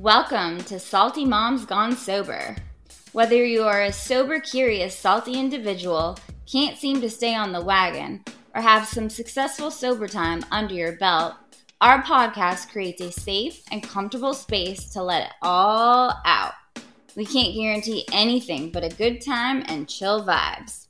Welcome 0.00 0.64
to 0.64 0.78
Salty 0.80 1.26
Moms 1.26 1.66
Gone 1.66 1.94
Sober. 1.94 2.56
Whether 3.12 3.44
you 3.44 3.64
are 3.64 3.82
a 3.82 3.92
sober, 3.92 4.40
curious, 4.40 4.98
salty 4.98 5.38
individual, 5.38 6.16
can't 6.50 6.78
seem 6.78 7.02
to 7.02 7.10
stay 7.10 7.34
on 7.34 7.52
the 7.52 7.60
wagon, 7.60 8.24
or 8.54 8.62
have 8.62 8.88
some 8.88 9.10
successful 9.10 9.70
sober 9.70 10.08
time 10.08 10.42
under 10.50 10.72
your 10.72 10.92
belt, 10.92 11.34
our 11.82 12.02
podcast 12.02 12.72
creates 12.72 13.02
a 13.02 13.12
safe 13.12 13.62
and 13.70 13.82
comfortable 13.82 14.32
space 14.32 14.88
to 14.94 15.02
let 15.02 15.24
it 15.24 15.32
all 15.42 16.14
out. 16.24 16.54
We 17.14 17.26
can't 17.26 17.54
guarantee 17.54 18.06
anything 18.10 18.70
but 18.70 18.84
a 18.84 18.96
good 18.96 19.20
time 19.20 19.64
and 19.66 19.86
chill 19.86 20.24
vibes. 20.24 20.86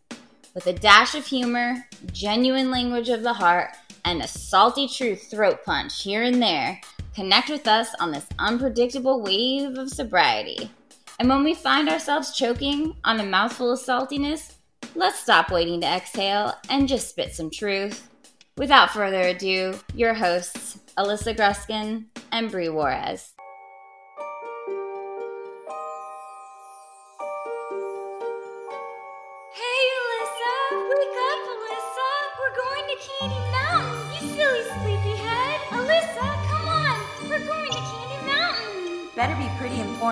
With 0.55 0.69
a 0.69 0.73
dash 0.73 1.17
of 1.17 1.27
humor, 1.27 1.85
genuine 2.13 2.71
language 2.71 3.09
of 3.09 3.25
the 3.25 3.33
heart, 3.33 3.77
and 4.05 4.23
a 4.23 4.29
salty 4.29 4.87
truth 4.87 5.29
throat 5.29 5.65
punch 5.65 6.01
here 6.01 6.23
and 6.23 6.41
there, 6.41 6.81
connect 7.15 7.49
with 7.49 7.67
us 7.67 7.95
on 8.01 8.13
this 8.13 8.27
unpredictable 8.39 9.23
wave 9.23 9.77
of 9.79 9.91
sobriety. 9.91 10.71
And 11.19 11.29
when 11.29 11.45
we 11.45 11.55
find 11.55 11.89
ourselves 11.89 12.37
choking 12.37 12.97
on 13.05 13.21
a 13.21 13.25
mouthful 13.25 13.73
of 13.73 13.79
saltiness, 13.79 14.55
let's 14.95 15.21
stop 15.21 15.51
waiting 15.51 15.81
to 15.83 15.87
exhale 15.87 16.55
and 16.69 16.89
just 16.89 17.11
spit 17.11 17.35
some 17.35 17.51
truth. 17.51 18.09
Without 18.57 18.91
further 18.91 19.23
ado, 19.23 19.79
your 19.95 20.15
hosts, 20.15 20.79
Alyssa 20.99 21.37
Gruskin 21.37 22.07
and 22.33 22.51
Brie 22.51 22.69
Juarez. 22.69 23.33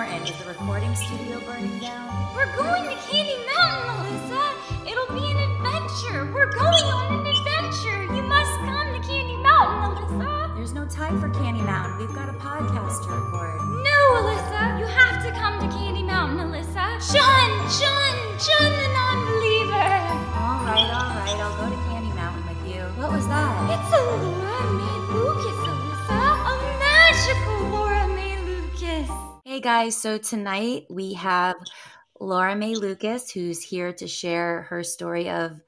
Pretty. 0.09 0.31
Is 0.31 0.37
the 0.37 0.45
recording 0.45 0.93
studio 0.95 1.39
burning 1.41 1.79
down? 1.79 2.33
We're 2.35 2.55
going 2.55 2.83
to 2.83 2.95
Candy 3.07 3.35
Mountain, 3.55 3.89
Alyssa! 3.89 4.28
Guys, 29.71 29.95
so 29.95 30.17
tonight 30.17 30.87
we 30.89 31.13
have 31.13 31.55
Laura 32.19 32.55
Mae 32.55 32.73
Lucas, 32.73 33.29
who's 33.29 33.61
here 33.61 33.93
to 33.93 34.07
share 34.07 34.63
her 34.63 34.81
story 34.81 35.29
of 35.29 35.61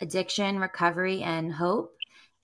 addiction, 0.00 0.60
recovery, 0.60 1.22
and 1.22 1.52
hope. 1.52 1.92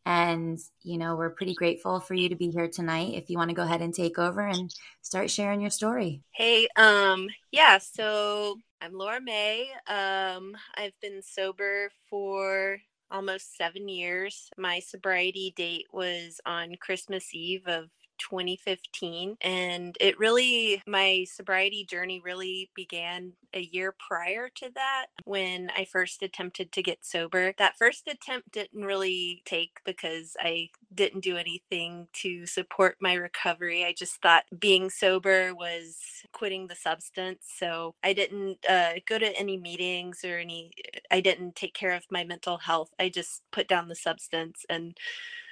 And, 0.05 0.59
you 0.83 0.99
know, 0.99 1.15
we're 1.15 1.31
pretty 1.31 1.55
grateful 1.55 2.01
for 2.01 2.15
you 2.15 2.29
to 2.29 2.35
be 2.35 2.51
here 2.51 2.67
tonight. 2.67 3.15
If 3.15 3.31
you 3.31 3.39
want 3.39 3.49
to 3.51 3.55
go 3.55 3.63
ahead 3.63 3.81
and 3.81 3.95
take 3.95 4.19
over 4.19 4.41
and 4.41 4.75
start 5.01 5.31
sharing 5.31 5.61
your 5.61 5.71
story. 5.71 6.25
Hey, 6.33 6.67
um, 6.75 7.29
yeah, 7.53 7.79
so 7.79 8.57
I'm 8.81 8.93
Laura 8.93 9.21
Mae. 9.21 9.69
Um, 9.87 10.57
I've 10.77 10.99
been 11.01 11.23
sober 11.23 11.91
for 12.11 12.81
almost 13.09 13.57
seven 13.57 13.89
years. 13.89 14.51
My 14.59 14.81
sobriety 14.81 15.55
date 15.55 15.87
was 15.93 16.41
on 16.45 16.75
Christmas 16.81 17.33
Eve 17.33 17.69
of 17.69 17.89
2015 18.19 19.37
and 19.41 19.97
it 20.01 20.19
really 20.19 20.83
my 20.87 21.25
sobriety 21.31 21.85
journey 21.85 22.21
really 22.25 22.71
began 22.75 23.33
a 23.55 23.61
year 23.61 23.95
prior 24.07 24.49
to 24.49 24.71
that 24.75 25.07
when 25.25 25.71
I 25.77 25.85
first 25.85 26.23
attempted 26.23 26.73
to 26.73 26.83
get 26.83 27.05
sober. 27.05 27.53
That 27.59 27.79
first 27.79 28.09
attempt 28.09 28.53
didn't 28.53 28.85
really 28.85 29.43
take 29.45 29.81
because 29.85 30.37
I 30.41 30.71
didn't 30.95 31.25
do 31.25 31.37
anything 31.37 32.09
to 32.15 32.47
support 32.47 32.97
my 33.01 33.15
recovery. 33.15 33.85
I 33.85 33.95
just 33.97 34.21
thought 34.23 34.45
being 34.59 34.91
sober 34.91 35.55
was 35.55 35.97
quitting 36.33 36.67
the 36.67 36.75
substance. 36.75 37.47
So 37.59 37.95
I 38.03 38.13
didn't 38.13 38.59
uh, 38.69 38.95
go 39.07 39.19
to 39.19 39.37
any 39.39 39.57
meetings 39.57 40.25
or 40.25 40.39
any, 40.39 40.73
I 41.11 41.21
didn't 41.21 41.57
take 41.57 41.75
care 41.75 41.95
of 41.95 42.05
my 42.11 42.25
mental 42.25 42.59
health. 42.59 42.91
I 42.99 43.09
just 43.09 43.43
put 43.51 43.69
down 43.69 43.89
the 43.89 43.95
substance 43.95 44.65
and 44.69 44.97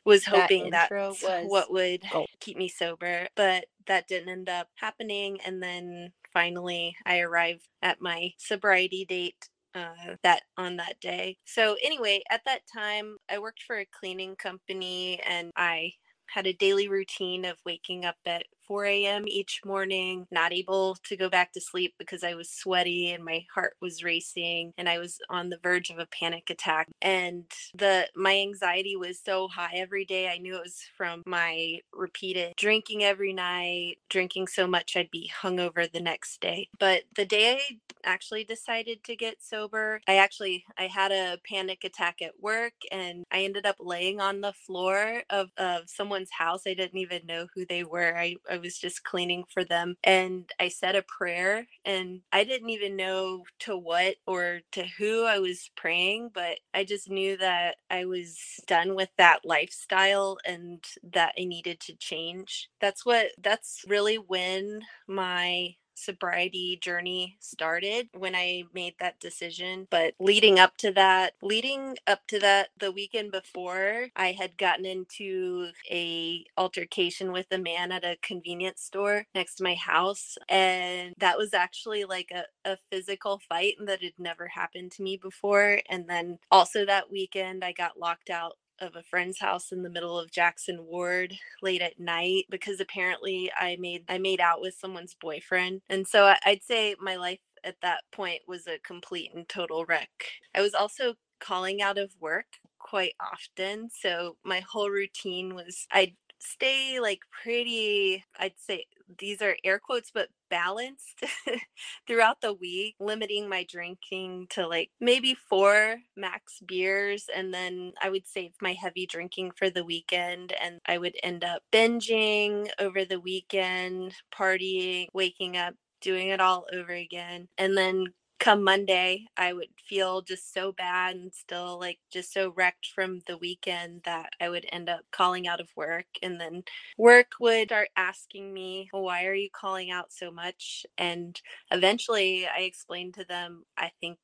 was 0.07 0.25
That 0.33 0.53
hoping 0.53 0.71
that's 0.71 0.93
intro 0.93 1.19
was 1.23 1.49
what 1.49 1.73
would 1.73 2.05
gold. 2.11 2.29
keep 2.41 2.57
me 2.59 2.69
sober, 2.69 3.29
but 3.37 3.67
that 3.87 4.09
didn't 4.09 4.31
end 4.31 4.49
up 4.49 4.69
happening. 4.77 5.41
And 5.47 5.63
then 5.63 6.13
finally, 6.33 6.97
I 7.07 7.21
arrived 7.21 7.69
at 7.83 8.01
my 8.01 8.33
sobriety 8.39 9.05
date 9.07 9.51
uh, 9.75 10.17
that 10.23 10.43
on 10.57 10.77
that 10.79 11.01
day. 11.01 11.39
So 11.47 11.77
anyway, 11.85 12.23
at 12.31 12.43
that 12.47 12.63
time, 12.75 13.19
I 13.31 13.39
worked 13.41 13.63
for 13.65 13.79
a 13.79 13.87
cleaning 14.01 14.37
company, 14.37 15.21
and 15.29 15.53
I 15.57 15.93
had 16.29 16.47
a 16.47 16.55
daily 16.55 16.89
routine 16.89 17.45
of 17.45 17.59
waking 17.67 18.05
up 18.07 18.17
at 18.27 18.47
4 18.67 18.85
a.m. 18.87 19.25
each 19.27 19.61
morning, 19.65 20.27
not 20.31 20.53
able 20.53 20.97
to 21.05 21.17
go 21.17 21.29
back 21.29 21.53
to 21.53 21.61
sleep 21.61 21.95
because 21.99 22.25
I 22.25 22.35
was 22.35 22.51
sweaty 22.51 23.11
and 23.11 23.25
my 23.25 23.45
heart 23.55 23.77
was 23.81 24.05
racing 24.05 24.73
and 24.79 24.89
I 24.89 24.99
was 24.99 25.19
on 25.31 25.51
the 25.51 25.59
verge 25.63 25.91
of 25.91 25.99
a 25.99 26.07
panic 26.07 26.51
attack. 26.51 26.89
And 27.03 27.45
the 27.75 28.09
my 28.15 28.39
anxiety 28.39 28.97
was 28.97 29.21
so 29.25 29.49
high 29.49 29.75
every 29.75 30.05
day. 30.05 30.29
I 30.29 30.39
knew 30.39 30.57
it 30.57 30.63
was 30.63 30.81
from 30.97 31.23
my 31.27 31.81
repeated 31.93 32.55
drinking 32.57 33.05
every 33.05 33.33
night, 33.33 33.99
drinking 34.09 34.49
so 34.49 34.67
much 34.67 34.97
I'd 34.97 35.11
be 35.11 35.31
hungover 35.43 35.91
the 35.91 36.01
next 36.01 36.41
day. 36.41 36.69
But 36.79 37.03
the 37.15 37.25
day 37.25 37.59
I 37.59 37.79
actually 38.05 38.45
decided 38.45 39.05
to 39.05 39.17
get 39.17 39.43
sober, 39.43 40.01
I 40.07 40.17
actually 40.17 40.65
I 40.79 40.87
had 40.87 41.13
a 41.13 41.39
panic 41.49 41.85
attack 41.85 42.23
at 42.23 42.41
work 42.41 42.75
and 42.91 43.25
I 43.31 43.43
ended 43.45 43.67
up 43.67 43.77
laying 43.81 44.21
on 44.21 44.41
the 44.41 44.53
floor 44.53 45.23
of, 45.31 45.51
of 45.57 45.89
someone's 45.89 46.31
house. 46.31 46.63
I 46.67 46.75
didn't 46.75 46.99
even 46.99 47.27
know 47.27 47.47
who 47.55 47.67
they 47.67 47.85
were. 47.85 48.17
I, 48.17 48.37
I 48.51 48.56
was 48.59 48.79
just 48.79 49.05
cleaning 49.05 49.45
for 49.53 49.65
them 49.65 49.97
and 50.05 50.51
I 50.61 50.69
said 50.69 50.97
a 50.97 51.03
prayer 51.03 51.67
and 51.85 52.23
I 52.33 52.45
didn't 52.45 52.71
even 52.71 52.97
know 52.97 53.45
to 53.61 53.77
what 53.77 54.17
or 54.27 54.61
to 54.73 54.85
who 54.99 55.25
I 55.25 55.39
was 55.41 55.71
praying, 55.77 56.31
but 56.35 56.59
I 56.75 56.85
just 56.85 57.11
knew 57.11 57.37
that 57.39 57.77
I 57.91 58.05
was 58.07 58.39
done 58.67 58.95
with 58.97 59.11
that 59.19 59.41
lifestyle 59.45 60.39
and 60.47 60.85
that 61.13 61.35
I 61.39 61.45
needed 61.45 61.81
to 61.83 61.97
change. 61.97 62.69
That's 62.81 63.07
what 63.07 63.29
that's 63.43 63.85
really 63.89 64.17
when 64.17 64.83
my 65.09 65.77
sobriety 65.97 66.79
journey 66.81 67.37
started 67.41 68.09
when 68.13 68.35
I 68.35 68.65
made 68.75 68.95
that 69.01 69.21
decision. 69.21 69.89
But 69.91 70.15
leading 70.21 70.59
up 70.59 70.77
to 70.79 70.93
that, 70.93 71.35
leading 71.43 71.97
up 72.07 72.27
to 72.29 72.39
that, 72.41 72.69
the 72.79 72.93
weekend 72.93 73.33
before, 73.33 74.09
I 74.15 74.33
had 74.33 74.59
gotten 74.59 74.87
into 74.87 75.69
a 75.91 76.45
altercation 76.57 77.33
with 77.33 77.47
a 77.51 77.59
man 77.59 77.93
at 77.93 78.05
a 78.05 78.19
convenience 78.23 78.83
store 78.83 79.27
next 79.35 79.57
to 79.57 79.65
my 79.65 79.75
house. 79.75 80.37
And 80.49 81.15
that 81.19 81.39
was 81.39 81.55
actually 81.55 82.05
like 82.05 82.31
a, 82.33 82.45
a 82.71 82.77
physical 82.91 83.41
fight 83.49 83.75
that 83.87 84.03
had 84.03 84.19
never 84.19 84.49
happened 84.49 84.93
to 84.93 85.03
me 85.03 85.17
before. 85.17 85.81
And 85.89 86.09
then 86.09 86.39
also 86.51 86.85
that 86.87 87.11
weekend, 87.11 87.65
I 87.65 87.73
got 87.73 87.99
locked 87.99 88.31
out 88.31 88.55
of 88.81 88.97
a 88.97 89.03
friend's 89.03 89.39
house 89.41 89.73
in 89.73 89.83
the 89.83 89.91
middle 89.91 90.19
of 90.19 90.31
Jackson 90.31 90.85
Ward 90.85 91.35
late 91.63 91.83
at 91.83 91.99
night 92.01 92.45
because 92.51 92.81
apparently 92.81 93.51
I 93.59 93.77
made 93.81 94.05
I 94.09 94.19
made 94.19 94.41
out 94.41 94.61
with 94.61 94.75
someone's 94.75 95.15
boyfriend. 95.15 95.83
And 95.89 96.07
so 96.07 96.35
I'd 96.45 96.63
say 96.63 96.95
my 97.01 97.17
life 97.17 97.41
at 97.65 97.77
that 97.83 98.03
point 98.13 98.43
was 98.47 98.67
a 98.67 98.79
complete 98.85 99.33
and 99.35 99.49
total 99.49 99.85
wreck. 99.87 100.11
I 100.55 100.63
was 100.63 100.75
also 100.75 101.15
calling 101.41 101.83
out 101.83 101.99
of 101.99 102.13
work 102.21 102.47
quite 102.79 103.15
often, 103.21 103.89
so 103.91 104.37
my 104.45 104.61
whole 104.61 104.91
routine 104.91 105.55
was 105.55 105.87
I'd 105.93 106.15
stay 106.39 107.01
like 107.01 107.21
pretty 107.43 108.25
I'd 108.39 108.59
say 108.59 108.87
these 109.19 109.41
are 109.43 109.57
air 109.65 109.79
quotes 109.79 110.11
but 110.13 110.29
balanced 110.51 111.25
throughout 112.07 112.41
the 112.41 112.53
week 112.53 112.95
limiting 113.01 113.49
my 113.49 113.65
drinking 113.69 114.47
to 114.51 114.67
like 114.67 114.91
maybe 115.01 115.35
four 115.35 115.97
max 116.17 116.61
beers 116.67 117.27
and 117.35 117.53
then 117.53 117.93
i 118.03 118.09
would 118.11 118.27
save 118.27 118.53
my 118.61 118.73
heavy 118.73 119.07
drinking 119.07 119.51
for 119.57 119.71
the 119.71 119.85
weekend 119.85 120.53
and 120.63 120.81
i 120.87 120.99
would 120.99 121.17
end 121.23 121.45
up 121.45 121.63
binging 121.73 122.69
over 122.79 123.05
the 123.05 123.21
weekend 123.21 124.15
partying 124.35 125.07
waking 125.13 125.57
up 125.57 125.75
doing 126.01 126.29
it 126.29 126.41
all 126.41 126.67
over 126.73 126.93
again 126.93 127.49
and 127.59 127.77
then 127.77 128.07
come 128.39 128.63
Monday, 128.65 129.27
I 129.37 129.53
would 129.53 129.69
feel 129.89 130.23
just 130.23 130.53
so 130.53 130.73
bad 130.73 131.17
and 131.17 131.33
still 131.35 131.79
like 131.81 131.99
just 132.11 132.33
so 132.33 132.53
wrecked 132.57 132.87
from 132.95 133.21
the 133.27 133.39
weekend 133.39 134.03
that 134.05 134.31
I 134.41 134.49
would 134.49 134.67
end 134.71 134.89
up 134.89 135.01
calling 135.11 135.47
out 135.49 135.61
of 135.61 135.71
work. 135.77 136.07
And 136.23 136.41
then 136.41 136.63
work 136.99 137.33
would 137.41 137.69
start 137.69 137.89
asking 137.97 138.53
me, 138.53 138.89
Why 138.93 139.25
are 139.27 139.35
you 139.35 139.49
calling 139.53 139.91
out 139.91 140.13
so 140.13 140.31
much? 140.31 140.87
And 140.99 141.41
eventually 141.71 142.47
I 142.47 142.61
explained 142.61 143.15
to 143.15 143.25
them, 143.25 143.65
I 143.77 143.91
think 144.01 144.19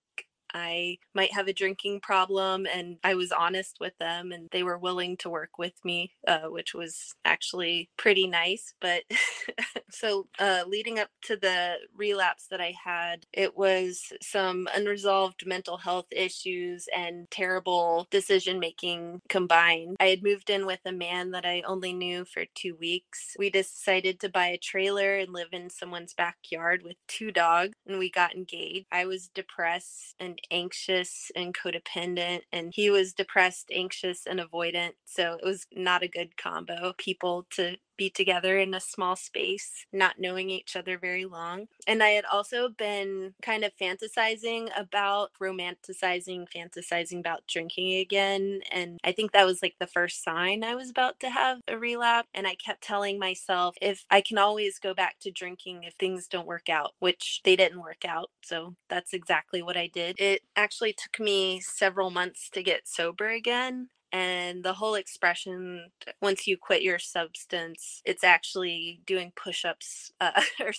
I 0.55 0.99
might 1.15 1.33
have 1.33 1.49
a 1.49 1.53
drinking 1.53 2.01
problem. 2.01 2.67
And 2.67 2.99
I 3.05 3.15
was 3.15 3.33
honest 3.33 3.79
with 3.81 3.97
them 3.99 4.33
and 4.33 4.49
they 4.53 4.63
were 4.63 4.79
willing 4.79 5.17
to 5.19 5.31
work 5.31 5.59
with 5.59 5.75
me, 5.85 6.13
uh, 6.27 6.49
which 6.49 6.75
was 6.75 7.15
actually 7.25 7.91
pretty 7.97 8.27
nice. 8.27 8.75
But 8.81 9.03
so 9.91 10.29
uh, 10.39 10.65
leading 10.67 10.99
up 10.99 11.09
to 11.23 11.37
the 11.37 11.77
relapse 11.97 12.47
that 12.51 12.61
I 12.61 12.75
had, 12.85 13.27
it 13.33 13.57
was 13.57 14.13
some 14.23 14.69
unresolved 14.75 15.47
mental 15.47 15.79
health 15.79 16.07
issues 16.11 16.89
and 16.95 17.31
terrible 17.31 18.07
decision 18.11 18.59
making 18.59 19.21
combined. 19.29 19.97
I 20.01 20.07
had 20.07 20.23
moved 20.23 20.51
in 20.51 20.67
with 20.67 20.81
a 20.85 20.93
man 20.93 21.31
that 21.33 21.47
I 21.47 21.63
only 21.63 21.93
knew 21.93 22.25
for 22.25 22.45
two 22.55 22.77
weeks. 22.77 23.37
We 23.39 23.51
decided 23.51 24.21
to 24.21 24.29
buy 24.29 24.49
a 24.49 24.59
trailer 24.59 25.17
and 25.17 25.33
live 25.33 25.49
in 25.53 25.71
someone's 25.71 26.15
backyard 26.15 26.83
with 26.85 26.97
two 27.09 27.31
dogs, 27.31 27.73
and 27.87 27.99
we 27.99 28.11
got 28.11 28.35
engaged. 28.35 28.87
I 28.93 29.07
was 29.07 29.29
depressed 29.29 30.15
and 30.19 30.39
anxious 30.51 31.31
and 31.37 31.55
codependent, 31.55 32.43
and 32.53 32.73
he 32.75 32.91
was 32.91 33.13
depressed, 33.13 33.71
anxious, 33.73 34.27
and 34.27 34.41
avoidant. 34.41 34.93
So 35.05 35.35
it 35.35 35.45
was 35.45 35.67
not 35.73 36.03
a 36.03 36.09
good 36.09 36.37
combo 36.37 36.93
people 36.99 37.47
to 37.51 37.77
be 38.03 38.11
together 38.11 38.59
in 38.59 38.75
a 38.75 38.81
small 38.81 39.15
space, 39.15 39.87
not 39.93 40.19
knowing 40.19 40.51
each 40.51 40.75
other 40.75 40.99
very 40.99 41.25
long. 41.25 41.69
And 41.87 42.03
I 42.03 42.09
had 42.09 42.25
also 42.25 42.69
been 42.69 43.35
kind 43.43 43.63
of 43.63 43.77
fantasizing 43.81 44.71
about 44.77 45.31
romanticizing, 45.41 46.49
fantasizing 46.53 47.21
about 47.21 47.47
drinking 47.47 47.95
again. 47.99 48.63
And 48.73 48.99
I 49.05 49.13
think 49.13 49.31
that 49.31 49.47
was 49.47 49.63
like 49.63 49.77
the 49.79 49.87
first 49.87 50.25
sign 50.25 50.65
I 50.65 50.75
was 50.75 50.91
about 50.91 51.21
to 51.21 51.31
have 51.31 51.61
a 51.69 51.79
relapse. 51.79 52.29
And 52.35 52.45
I 52.45 52.57
kept 52.57 52.83
telling 52.83 53.21
myself, 53.21 53.77
if 53.81 54.05
I 54.11 54.21
can 54.21 54.37
always 54.37 54.81
go 54.81 54.95
back 54.95 55.21
to 55.21 55.31
drinking 55.31 55.85
if 55.85 55.95
things 55.95 56.27
don't 56.27 56.49
work 56.49 56.69
out, 56.69 56.95
which 56.99 57.41
they 57.45 57.55
didn't 57.55 57.83
work 57.83 58.05
out. 58.05 58.31
So 58.43 58.75
that's 58.89 59.13
exactly 59.13 59.63
what 59.63 59.77
I 59.77 59.87
did. 59.87 60.17
It 60.19 60.43
actually 60.57 60.93
took 60.93 61.21
me 61.21 61.61
several 61.61 62.11
months 62.11 62.51
to 62.51 62.65
get 62.65 62.89
sober 62.89 63.29
again 63.29 63.91
and 64.13 64.63
the 64.63 64.75
whole 64.75 64.95
expression 64.95 65.91
once 66.21 66.47
you 66.47 66.57
quit 66.57 66.83
your 66.83 66.99
substance 66.99 68.03
it's 68.05 68.25
actually 68.25 69.01
doing 69.07 69.33
push-ups 69.37 70.13
uh, 70.21 70.43
or 70.61 70.73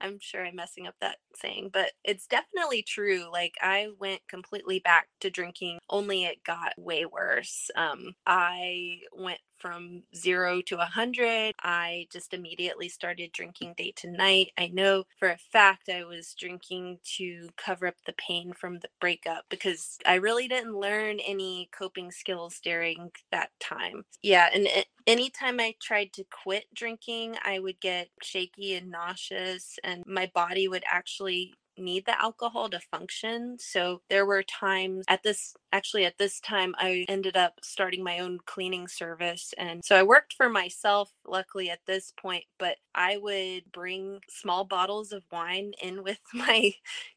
i'm 0.00 0.18
sure 0.20 0.44
i'm 0.44 0.56
messing 0.56 0.86
up 0.86 0.94
that 1.00 1.16
saying 1.34 1.70
but 1.72 1.92
it's 2.04 2.26
definitely 2.26 2.82
true 2.82 3.24
like 3.32 3.54
i 3.60 3.88
went 3.98 4.20
completely 4.28 4.78
back 4.78 5.08
to 5.20 5.30
drinking 5.30 5.78
only 5.90 6.24
it 6.24 6.42
got 6.44 6.72
way 6.78 7.04
worse 7.04 7.70
um, 7.76 8.14
i 8.26 8.98
went 9.12 9.40
from 9.58 10.02
zero 10.14 10.60
to 10.62 10.78
a 10.78 10.84
hundred. 10.84 11.54
I 11.62 12.06
just 12.12 12.34
immediately 12.34 12.88
started 12.88 13.32
drinking 13.32 13.74
day 13.76 13.92
to 13.96 14.10
night. 14.10 14.52
I 14.58 14.68
know 14.68 15.04
for 15.18 15.30
a 15.30 15.38
fact 15.38 15.88
I 15.88 16.04
was 16.04 16.34
drinking 16.38 16.98
to 17.18 17.48
cover 17.56 17.86
up 17.86 17.96
the 18.06 18.14
pain 18.14 18.52
from 18.52 18.78
the 18.80 18.88
breakup 19.00 19.44
because 19.48 19.98
I 20.06 20.14
really 20.16 20.48
didn't 20.48 20.74
learn 20.78 21.20
any 21.20 21.68
coping 21.72 22.10
skills 22.10 22.60
during 22.62 23.10
that 23.32 23.50
time. 23.60 24.04
Yeah, 24.22 24.48
and 24.54 24.66
it, 24.66 24.86
anytime 25.06 25.60
I 25.60 25.74
tried 25.80 26.12
to 26.14 26.24
quit 26.44 26.66
drinking, 26.74 27.36
I 27.44 27.58
would 27.58 27.80
get 27.80 28.08
shaky 28.22 28.74
and 28.74 28.90
nauseous, 28.90 29.78
and 29.84 30.02
my 30.06 30.30
body 30.34 30.68
would 30.68 30.84
actually 30.90 31.54
need 31.78 32.06
the 32.06 32.20
alcohol 32.20 32.68
to 32.70 32.80
function. 32.80 33.56
So 33.58 34.02
there 34.08 34.26
were 34.26 34.42
times 34.42 35.04
at 35.08 35.22
this 35.22 35.54
actually 35.72 36.04
at 36.04 36.18
this 36.18 36.40
time 36.40 36.74
I 36.78 37.04
ended 37.08 37.36
up 37.36 37.54
starting 37.62 38.02
my 38.02 38.18
own 38.18 38.38
cleaning 38.46 38.88
service 38.88 39.52
and 39.58 39.84
so 39.84 39.96
I 39.96 40.02
worked 40.02 40.34
for 40.34 40.48
myself 40.48 41.12
luckily 41.26 41.70
at 41.70 41.80
this 41.86 42.12
point, 42.20 42.44
but 42.58 42.76
I 42.94 43.18
would 43.18 43.72
bring 43.72 44.20
small 44.28 44.64
bottles 44.64 45.12
of 45.12 45.24
wine 45.30 45.72
in 45.82 46.02
with 46.02 46.20
my 46.34 46.72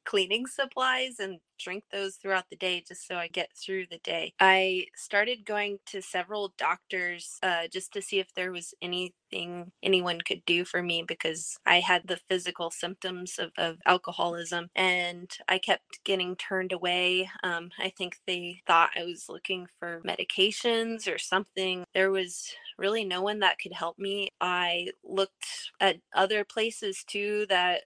cleaning 0.06 0.48
supplies 0.48 1.20
and 1.20 1.40
drink 1.60 1.84
those 1.92 2.16
throughout 2.16 2.46
the 2.50 2.56
day 2.56 2.84
just 2.88 3.08
so 3.08 3.16
I 3.16 3.28
get 3.28 3.50
through 3.56 3.86
the 3.90 4.00
day. 4.00 4.34
I 4.40 4.86
started 4.96 5.46
going 5.46 5.80
to 5.88 6.02
several 6.02 6.54
doctors 6.58 7.38
uh, 7.44 7.68
just 7.72 7.94
to 7.94 8.02
see 8.02 8.20
if 8.20 8.34
there 8.34 8.52
was 8.52 8.74
anything 8.82 9.72
anyone 9.84 10.22
could 10.22 10.44
do 10.46 10.66
for 10.66 10.82
me 10.82 11.04
because 11.08 11.58
I 11.66 11.82
had 11.82 12.08
the 12.08 12.20
physical 12.30 12.72
symptoms 12.72 13.38
of, 13.38 13.52
of 13.58 13.78
alcoholism 13.86 14.70
and 14.76 15.30
I 15.48 15.60
kept 15.60 16.04
getting 16.04 16.36
turned 16.36 16.72
away. 16.72 17.30
Um, 17.44 17.70
I 17.80 17.90
think 17.98 18.18
they 18.26 18.62
thought 18.66 18.92
I 18.96 19.04
was 19.04 19.26
looking 19.30 19.68
for 19.80 20.02
medications 20.06 21.14
or 21.14 21.18
something. 21.18 21.84
There 21.94 22.12
was 22.12 22.52
really 22.78 23.06
no 23.06 23.22
one 23.22 23.40
that 23.40 23.60
could 23.60 23.74
help 23.74 24.00
me. 24.00 24.30
I 24.42 24.90
looked 25.04 25.72
at 25.80 25.98
other 26.14 26.44
places 26.44 27.04
too 27.06 27.46
that 27.50 27.82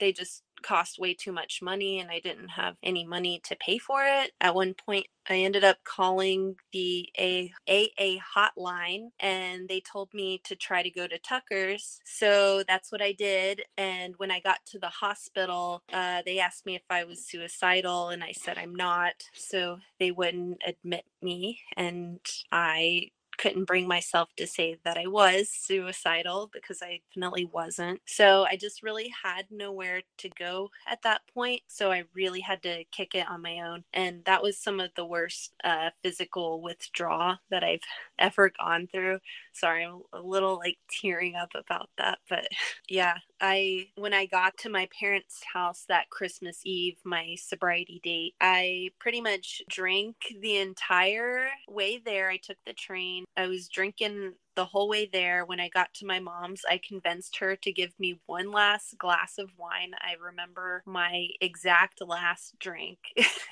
they 0.00 0.12
just 0.12 0.42
cost 0.62 0.98
way 0.98 1.14
too 1.14 1.32
much 1.32 1.60
money 1.62 2.00
and 2.00 2.10
I 2.10 2.20
didn't 2.20 2.48
have 2.48 2.76
any 2.82 3.06
money 3.06 3.40
to 3.44 3.56
pay 3.56 3.78
for 3.78 4.02
it. 4.04 4.32
At 4.40 4.54
one 4.54 4.74
point, 4.74 5.06
I 5.28 5.38
ended 5.38 5.64
up 5.64 5.78
calling 5.84 6.56
the 6.72 7.08
AA 7.18 8.16
hotline 8.34 9.10
and 9.20 9.68
they 9.68 9.80
told 9.80 10.12
me 10.14 10.40
to 10.44 10.56
try 10.56 10.82
to 10.82 10.90
go 10.90 11.06
to 11.06 11.18
Tucker's. 11.18 12.00
So 12.04 12.62
that's 12.66 12.90
what 12.90 13.02
I 13.02 13.12
did. 13.12 13.62
And 13.76 14.14
when 14.16 14.30
I 14.30 14.40
got 14.40 14.58
to 14.66 14.78
the 14.78 14.88
hospital, 14.88 15.82
uh, 15.92 16.22
they 16.24 16.38
asked 16.38 16.64
me 16.64 16.76
if 16.76 16.82
I 16.88 17.04
was 17.04 17.26
suicidal 17.26 18.08
and 18.08 18.24
I 18.24 18.32
said 18.32 18.56
I'm 18.58 18.74
not. 18.74 19.14
So 19.34 19.78
they 19.98 20.10
wouldn't 20.10 20.62
admit 20.66 21.04
me. 21.22 21.60
And 21.76 22.20
I 22.50 23.10
couldn't 23.38 23.64
bring 23.64 23.86
myself 23.88 24.28
to 24.36 24.46
say 24.46 24.76
that 24.84 24.98
I 24.98 25.06
was 25.06 25.48
suicidal 25.50 26.50
because 26.52 26.82
I 26.82 27.00
definitely 27.14 27.46
wasn't. 27.46 28.00
So 28.06 28.44
I 28.50 28.56
just 28.56 28.82
really 28.82 29.10
had 29.24 29.46
nowhere 29.50 30.02
to 30.18 30.28
go 30.30 30.70
at 30.86 31.02
that 31.02 31.22
point. 31.32 31.62
So 31.68 31.90
I 31.92 32.04
really 32.14 32.40
had 32.40 32.62
to 32.64 32.84
kick 32.92 33.14
it 33.14 33.28
on 33.28 33.42
my 33.42 33.60
own. 33.60 33.84
And 33.94 34.24
that 34.26 34.42
was 34.42 34.58
some 34.58 34.80
of 34.80 34.90
the 34.96 35.06
worst 35.06 35.52
uh, 35.64 35.90
physical 36.02 36.60
withdrawal 36.60 37.36
that 37.50 37.64
I've 37.64 37.80
ever 38.18 38.50
gone 38.58 38.88
through. 38.92 39.18
Sorry, 39.52 39.84
I'm 39.84 40.02
a 40.12 40.20
little 40.20 40.56
like 40.56 40.78
tearing 41.00 41.34
up 41.34 41.50
about 41.54 41.90
that. 41.98 42.18
But 42.28 42.48
yeah, 42.88 43.14
I 43.40 43.88
when 43.96 44.14
I 44.14 44.26
got 44.26 44.56
to 44.58 44.70
my 44.70 44.88
parents' 44.98 45.42
house 45.52 45.84
that 45.88 46.10
Christmas 46.10 46.60
Eve, 46.64 46.96
my 47.04 47.36
sobriety 47.38 48.00
date, 48.02 48.34
I 48.40 48.90
pretty 48.98 49.20
much 49.20 49.62
drank 49.70 50.16
the 50.40 50.56
entire 50.56 51.48
way 51.68 52.00
there. 52.04 52.30
I 52.30 52.38
took 52.38 52.58
the 52.66 52.72
train. 52.72 53.24
I 53.36 53.46
was 53.46 53.68
drinking 53.68 54.34
the 54.58 54.64
whole 54.64 54.88
way 54.88 55.08
there. 55.12 55.44
When 55.44 55.60
I 55.60 55.68
got 55.68 55.94
to 55.94 56.06
my 56.06 56.18
mom's, 56.18 56.62
I 56.68 56.80
convinced 56.86 57.36
her 57.36 57.54
to 57.54 57.72
give 57.72 57.92
me 58.00 58.20
one 58.26 58.50
last 58.50 58.98
glass 58.98 59.38
of 59.38 59.50
wine. 59.56 59.92
I 60.00 60.14
remember 60.20 60.82
my 60.84 61.28
exact 61.40 62.00
last 62.04 62.58
drink. 62.58 62.98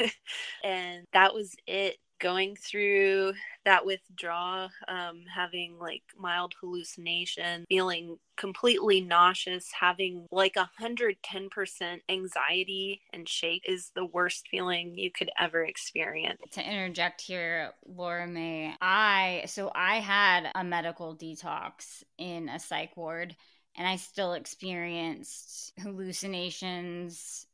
and 0.64 1.04
that 1.12 1.32
was 1.32 1.54
it 1.68 1.98
going 2.18 2.56
through 2.56 3.32
that 3.64 3.84
withdrawal, 3.84 4.68
um, 4.88 5.24
having 5.34 5.78
like 5.78 6.02
mild 6.18 6.54
hallucination, 6.60 7.64
feeling 7.68 8.18
completely 8.36 9.00
nauseous, 9.00 9.68
having 9.78 10.26
like 10.30 10.54
110% 10.54 12.00
anxiety 12.08 13.00
and 13.12 13.28
shake 13.28 13.62
is 13.66 13.90
the 13.94 14.04
worst 14.04 14.46
feeling 14.50 14.96
you 14.96 15.10
could 15.10 15.30
ever 15.38 15.64
experience. 15.64 16.40
To 16.52 16.62
interject 16.62 17.20
here, 17.20 17.72
Laura 17.86 18.26
Mae, 18.26 18.74
I, 18.80 19.44
so 19.46 19.70
I 19.74 19.96
had 19.96 20.50
a 20.54 20.64
medical 20.64 21.16
detox 21.16 22.02
in 22.18 22.48
a 22.48 22.58
psych 22.58 22.96
ward 22.96 23.34
and 23.76 23.86
I 23.86 23.96
still 23.96 24.32
experienced 24.32 25.72
hallucinations, 25.80 27.46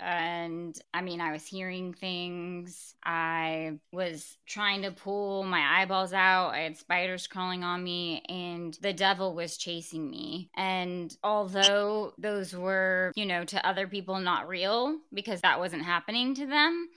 and 0.00 0.78
I 0.92 1.02
mean, 1.02 1.20
I 1.20 1.32
was 1.32 1.46
hearing 1.46 1.92
things. 1.92 2.94
I 3.04 3.78
was 3.92 4.36
trying 4.46 4.82
to 4.82 4.90
pull 4.90 5.44
my 5.44 5.80
eyeballs 5.80 6.12
out. 6.12 6.50
I 6.50 6.60
had 6.60 6.76
spiders 6.76 7.26
crawling 7.26 7.64
on 7.64 7.82
me, 7.82 8.22
and 8.28 8.76
the 8.80 8.92
devil 8.92 9.34
was 9.34 9.56
chasing 9.56 10.08
me. 10.10 10.50
And 10.56 11.14
although 11.22 12.12
those 12.18 12.54
were, 12.54 13.12
you 13.14 13.26
know, 13.26 13.44
to 13.44 13.66
other 13.66 13.86
people 13.86 14.18
not 14.18 14.48
real 14.48 14.98
because 15.12 15.40
that 15.42 15.60
wasn't 15.60 15.84
happening 15.84 16.34
to 16.36 16.46
them, 16.46 16.88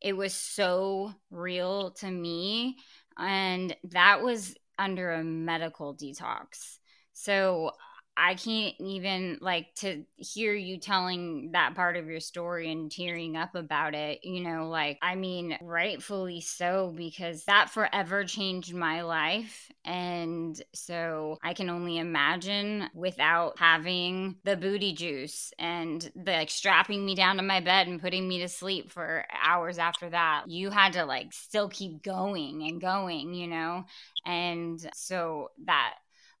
it 0.00 0.16
was 0.16 0.34
so 0.34 1.12
real 1.30 1.90
to 1.92 2.10
me. 2.10 2.76
And 3.18 3.76
that 3.90 4.22
was 4.22 4.54
under 4.78 5.12
a 5.12 5.24
medical 5.24 5.94
detox. 5.94 6.78
So 7.12 7.72
I 8.16 8.34
can't 8.34 8.74
even 8.78 9.38
like 9.40 9.74
to 9.76 10.04
hear 10.16 10.54
you 10.54 10.78
telling 10.78 11.52
that 11.52 11.74
part 11.74 11.96
of 11.96 12.06
your 12.06 12.20
story 12.20 12.70
and 12.70 12.90
tearing 12.90 13.36
up 13.36 13.54
about 13.54 13.94
it, 13.94 14.20
you 14.22 14.42
know, 14.42 14.68
like, 14.68 14.98
I 15.00 15.14
mean, 15.14 15.56
rightfully 15.62 16.40
so, 16.42 16.92
because 16.94 17.44
that 17.44 17.70
forever 17.70 18.24
changed 18.24 18.74
my 18.74 19.02
life. 19.02 19.70
And 19.84 20.60
so 20.74 21.38
I 21.42 21.54
can 21.54 21.70
only 21.70 21.98
imagine 21.98 22.90
without 22.94 23.58
having 23.58 24.36
the 24.44 24.56
booty 24.56 24.92
juice 24.92 25.52
and 25.58 26.00
the 26.14 26.32
like 26.32 26.50
strapping 26.50 27.04
me 27.04 27.14
down 27.14 27.36
to 27.36 27.42
my 27.42 27.60
bed 27.60 27.88
and 27.88 28.00
putting 28.00 28.28
me 28.28 28.40
to 28.40 28.48
sleep 28.48 28.92
for 28.92 29.24
hours 29.32 29.78
after 29.78 30.10
that, 30.10 30.44
you 30.48 30.70
had 30.70 30.92
to 30.94 31.04
like 31.04 31.32
still 31.32 31.68
keep 31.68 32.02
going 32.02 32.62
and 32.62 32.80
going, 32.80 33.34
you 33.34 33.46
know? 33.46 33.84
And 34.26 34.78
so 34.94 35.48
that 35.64 35.94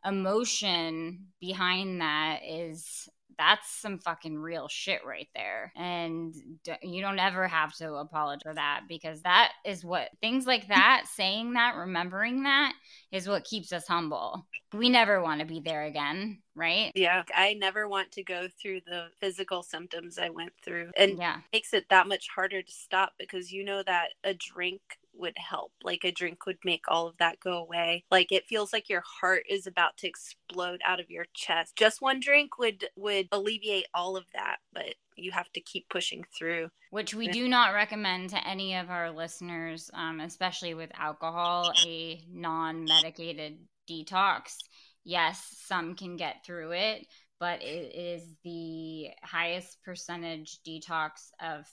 emotion 0.04 1.26
behind 1.40 2.00
that 2.00 2.40
is 2.46 3.08
that's 3.38 3.80
some 3.80 3.98
fucking 3.98 4.38
real 4.38 4.68
shit 4.68 5.00
right 5.04 5.28
there. 5.34 5.72
And 5.76 6.34
you 6.82 7.02
don't 7.02 7.18
ever 7.18 7.48
have 7.48 7.74
to 7.76 7.94
apologize 7.94 8.42
for 8.42 8.54
that 8.54 8.82
because 8.88 9.22
that 9.22 9.52
is 9.64 9.84
what 9.84 10.10
things 10.20 10.46
like 10.46 10.68
that, 10.68 11.04
saying 11.12 11.54
that, 11.54 11.76
remembering 11.76 12.44
that 12.44 12.72
is 13.10 13.28
what 13.28 13.44
keeps 13.44 13.72
us 13.72 13.86
humble. 13.86 14.46
We 14.72 14.88
never 14.88 15.22
want 15.22 15.40
to 15.40 15.46
be 15.46 15.60
there 15.60 15.84
again, 15.84 16.38
right? 16.54 16.92
Yeah. 16.94 17.24
I 17.34 17.54
never 17.54 17.88
want 17.88 18.12
to 18.12 18.22
go 18.22 18.48
through 18.60 18.80
the 18.86 19.06
physical 19.20 19.62
symptoms 19.62 20.18
I 20.18 20.30
went 20.30 20.52
through. 20.64 20.90
And 20.96 21.18
yeah. 21.18 21.38
makes 21.52 21.72
it 21.74 21.86
that 21.90 22.08
much 22.08 22.28
harder 22.34 22.62
to 22.62 22.72
stop 22.72 23.12
because 23.18 23.52
you 23.52 23.64
know 23.64 23.82
that 23.84 24.08
a 24.24 24.34
drink 24.34 24.80
would 25.22 25.38
help. 25.38 25.72
Like 25.82 26.04
a 26.04 26.12
drink 26.12 26.44
would 26.44 26.58
make 26.64 26.84
all 26.88 27.06
of 27.06 27.16
that 27.16 27.40
go 27.40 27.56
away. 27.56 28.04
Like 28.10 28.30
it 28.30 28.46
feels 28.46 28.72
like 28.72 28.90
your 28.90 29.02
heart 29.06 29.44
is 29.48 29.66
about 29.66 29.96
to 29.98 30.08
explode 30.08 30.82
out 30.84 31.00
of 31.00 31.10
your 31.10 31.24
chest. 31.32 31.76
Just 31.76 32.02
one 32.02 32.20
drink 32.20 32.58
would 32.58 32.84
would 32.96 33.28
alleviate 33.32 33.86
all 33.94 34.16
of 34.18 34.26
that, 34.34 34.58
but 34.74 34.94
you 35.16 35.30
have 35.30 35.50
to 35.52 35.60
keep 35.60 35.88
pushing 35.88 36.24
through. 36.36 36.68
Which 36.90 37.14
we 37.14 37.28
do 37.28 37.48
not 37.48 37.72
recommend 37.72 38.30
to 38.30 38.46
any 38.46 38.76
of 38.76 38.90
our 38.90 39.10
listeners, 39.10 39.90
um, 39.94 40.20
especially 40.20 40.74
with 40.74 40.90
alcohol, 40.94 41.72
a 41.86 42.20
non 42.30 42.84
medicated 42.84 43.58
detox. 43.88 44.56
Yes, 45.04 45.42
some 45.64 45.94
can 45.94 46.16
get 46.16 46.44
through 46.44 46.72
it, 46.72 47.06
but 47.40 47.62
it 47.62 47.94
is 47.94 48.22
the 48.44 49.08
highest 49.22 49.82
percentage 49.84 50.60
detox 50.66 51.30
of 51.40 51.66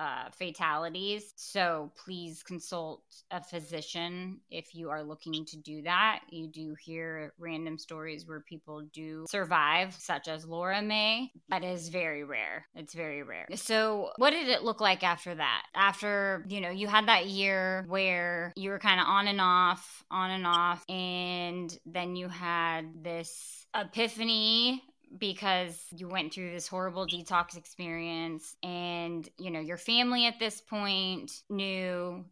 uh, 0.00 0.30
fatalities. 0.32 1.34
So 1.36 1.92
please 2.02 2.42
consult 2.42 3.02
a 3.30 3.42
physician 3.42 4.40
if 4.50 4.74
you 4.74 4.88
are 4.88 5.02
looking 5.02 5.44
to 5.44 5.58
do 5.58 5.82
that. 5.82 6.20
You 6.30 6.48
do 6.48 6.74
hear 6.74 7.34
random 7.38 7.76
stories 7.76 8.26
where 8.26 8.40
people 8.40 8.80
do 8.94 9.26
survive, 9.28 9.94
such 9.94 10.26
as 10.26 10.46
Laura 10.46 10.80
Mae, 10.80 11.30
but 11.50 11.62
is 11.62 11.90
very 11.90 12.24
rare. 12.24 12.66
It's 12.74 12.94
very 12.94 13.22
rare. 13.22 13.46
So, 13.54 14.12
what 14.16 14.30
did 14.30 14.48
it 14.48 14.62
look 14.62 14.80
like 14.80 15.04
after 15.04 15.34
that? 15.34 15.64
After, 15.74 16.46
you 16.48 16.62
know, 16.62 16.70
you 16.70 16.88
had 16.88 17.08
that 17.08 17.26
year 17.26 17.84
where 17.86 18.54
you 18.56 18.70
were 18.70 18.78
kind 18.78 19.00
of 19.00 19.06
on 19.06 19.26
and 19.26 19.40
off, 19.40 20.02
on 20.10 20.30
and 20.30 20.46
off, 20.46 20.82
and 20.88 21.78
then 21.84 22.16
you 22.16 22.28
had 22.28 23.04
this 23.04 23.66
epiphany 23.76 24.82
because 25.18 25.84
you 25.94 26.08
went 26.08 26.32
through 26.32 26.52
this 26.52 26.68
horrible 26.68 27.06
detox 27.06 27.56
experience 27.56 28.56
and 28.62 29.28
you 29.38 29.50
know 29.50 29.60
your 29.60 29.76
family 29.76 30.26
at 30.26 30.38
this 30.38 30.60
point 30.60 31.32
knew 31.48 32.24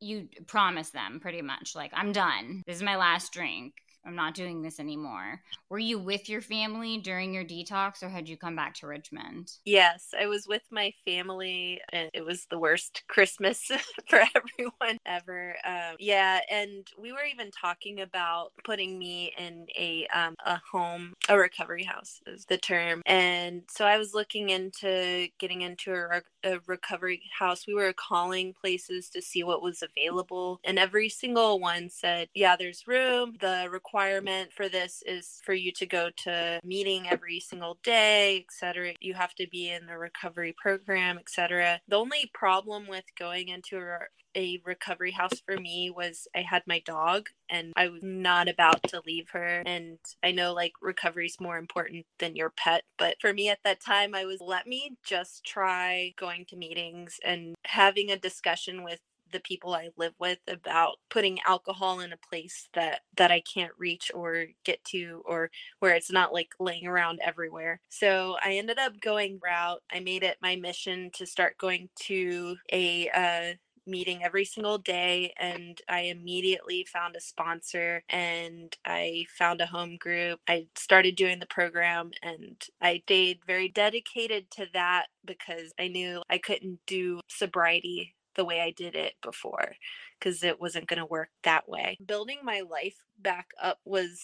you 0.00 0.28
promised 0.46 0.92
them 0.92 1.20
pretty 1.20 1.42
much 1.42 1.74
like 1.74 1.92
i'm 1.94 2.12
done. 2.12 2.62
This 2.66 2.76
is 2.76 2.82
my 2.82 2.96
last 2.96 3.32
drink 3.32 3.74
I'm 4.08 4.16
not 4.16 4.32
doing 4.32 4.62
this 4.62 4.80
anymore. 4.80 5.42
Were 5.68 5.78
you 5.78 5.98
with 5.98 6.30
your 6.30 6.40
family 6.40 6.96
during 6.96 7.34
your 7.34 7.44
detox 7.44 8.02
or 8.02 8.08
had 8.08 8.26
you 8.26 8.38
come 8.38 8.56
back 8.56 8.72
to 8.76 8.86
Richmond? 8.86 9.52
Yes, 9.66 10.14
I 10.18 10.24
was 10.24 10.46
with 10.48 10.62
my 10.70 10.94
family 11.04 11.82
and 11.92 12.08
it 12.14 12.24
was 12.24 12.46
the 12.46 12.58
worst 12.58 13.02
Christmas 13.08 13.70
for 14.08 14.22
everyone 14.34 14.96
ever. 15.04 15.56
Um, 15.62 15.96
yeah, 15.98 16.40
and 16.50 16.86
we 16.98 17.12
were 17.12 17.24
even 17.30 17.50
talking 17.50 18.00
about 18.00 18.52
putting 18.64 18.98
me 18.98 19.34
in 19.38 19.66
a 19.78 20.06
um, 20.14 20.36
a 20.46 20.58
home, 20.72 21.12
a 21.28 21.36
recovery 21.36 21.84
house 21.84 22.22
is 22.26 22.46
the 22.46 22.56
term. 22.56 23.02
And 23.04 23.64
so 23.68 23.84
I 23.84 23.98
was 23.98 24.14
looking 24.14 24.48
into 24.48 25.28
getting 25.38 25.60
into 25.60 25.92
a, 25.92 26.22
a 26.44 26.60
recovery 26.66 27.20
house. 27.38 27.66
We 27.66 27.74
were 27.74 27.92
calling 27.92 28.54
places 28.58 29.10
to 29.10 29.20
see 29.20 29.42
what 29.42 29.60
was 29.62 29.82
available 29.82 30.60
and 30.64 30.78
every 30.78 31.10
single 31.10 31.60
one 31.60 31.90
said, 31.90 32.28
"Yeah, 32.32 32.56
there's 32.56 32.86
room. 32.86 33.34
The 33.38 33.68
requirement 33.70 33.97
requirement 33.98 34.52
for 34.52 34.68
this 34.68 35.02
is 35.06 35.40
for 35.44 35.54
you 35.54 35.72
to 35.72 35.84
go 35.84 36.08
to 36.16 36.60
meeting 36.64 37.08
every 37.08 37.40
single 37.40 37.78
day, 37.82 38.44
etc. 38.46 38.92
You 39.00 39.14
have 39.14 39.34
to 39.34 39.48
be 39.50 39.70
in 39.70 39.86
the 39.86 39.98
recovery 39.98 40.54
program, 40.56 41.18
etc. 41.18 41.80
The 41.88 41.96
only 41.96 42.30
problem 42.32 42.86
with 42.86 43.04
going 43.18 43.48
into 43.48 43.78
a 43.78 43.98
a 44.34 44.60
recovery 44.64 45.10
house 45.10 45.40
for 45.44 45.56
me 45.56 45.90
was 45.90 46.28
I 46.36 46.42
had 46.42 46.62
my 46.66 46.80
dog 46.80 47.28
and 47.48 47.72
I 47.76 47.88
was 47.88 48.02
not 48.02 48.46
about 48.48 48.82
to 48.88 49.02
leave 49.04 49.30
her. 49.30 49.62
And 49.66 49.98
I 50.22 50.30
know 50.30 50.52
like 50.52 50.72
recovery 50.80 51.26
is 51.26 51.40
more 51.40 51.58
important 51.58 52.06
than 52.18 52.36
your 52.36 52.50
pet. 52.50 52.84
But 52.98 53.16
for 53.20 53.32
me 53.32 53.48
at 53.48 53.60
that 53.64 53.80
time, 53.80 54.14
I 54.14 54.26
was 54.26 54.40
let 54.40 54.66
me 54.66 54.96
just 55.02 55.44
try 55.44 56.12
going 56.16 56.44
to 56.50 56.56
meetings 56.56 57.18
and 57.24 57.56
having 57.64 58.10
a 58.10 58.18
discussion 58.18 58.84
with 58.84 59.00
the 59.32 59.40
people 59.40 59.74
I 59.74 59.90
live 59.96 60.14
with 60.18 60.38
about 60.48 60.96
putting 61.10 61.38
alcohol 61.46 62.00
in 62.00 62.12
a 62.12 62.16
place 62.16 62.68
that 62.74 63.00
that 63.16 63.30
I 63.30 63.40
can't 63.42 63.72
reach 63.78 64.10
or 64.14 64.46
get 64.64 64.82
to 64.86 65.22
or 65.26 65.50
where 65.80 65.94
it's 65.94 66.10
not 66.10 66.32
like 66.32 66.50
laying 66.60 66.86
around 66.86 67.20
everywhere. 67.22 67.80
So 67.88 68.36
I 68.44 68.54
ended 68.54 68.78
up 68.78 69.00
going 69.00 69.40
route. 69.42 69.82
I 69.92 70.00
made 70.00 70.22
it 70.22 70.38
my 70.42 70.56
mission 70.56 71.10
to 71.14 71.26
start 71.26 71.58
going 71.58 71.88
to 72.06 72.56
a 72.72 73.08
uh, 73.10 73.54
meeting 73.88 74.22
every 74.22 74.44
single 74.44 74.78
day 74.78 75.32
and 75.38 75.80
I 75.88 76.02
immediately 76.02 76.86
found 76.92 77.16
a 77.16 77.20
sponsor 77.20 78.02
and 78.10 78.76
I 78.84 79.26
found 79.36 79.60
a 79.60 79.66
home 79.66 79.96
group. 79.96 80.40
I 80.46 80.66
started 80.76 81.16
doing 81.16 81.40
the 81.40 81.46
program 81.46 82.10
and 82.22 82.62
I 82.80 83.02
stayed 83.04 83.40
very 83.46 83.68
dedicated 83.68 84.50
to 84.52 84.66
that 84.74 85.06
because 85.24 85.72
I 85.80 85.88
knew 85.88 86.22
I 86.30 86.38
couldn't 86.38 86.80
do 86.86 87.20
sobriety 87.28 88.14
the 88.38 88.46
way 88.46 88.62
I 88.62 88.72
did 88.72 88.96
it 88.96 89.14
before 89.22 89.76
because 90.18 90.44
it 90.44 90.60
wasn't 90.62 90.88
going 90.88 91.00
to 91.00 91.06
work 91.06 91.30
that 91.44 91.68
way. 91.68 91.98
Building 92.06 92.38
my 92.44 92.62
life 92.62 92.96
back 93.18 93.50
up 93.62 93.80
was 93.84 94.22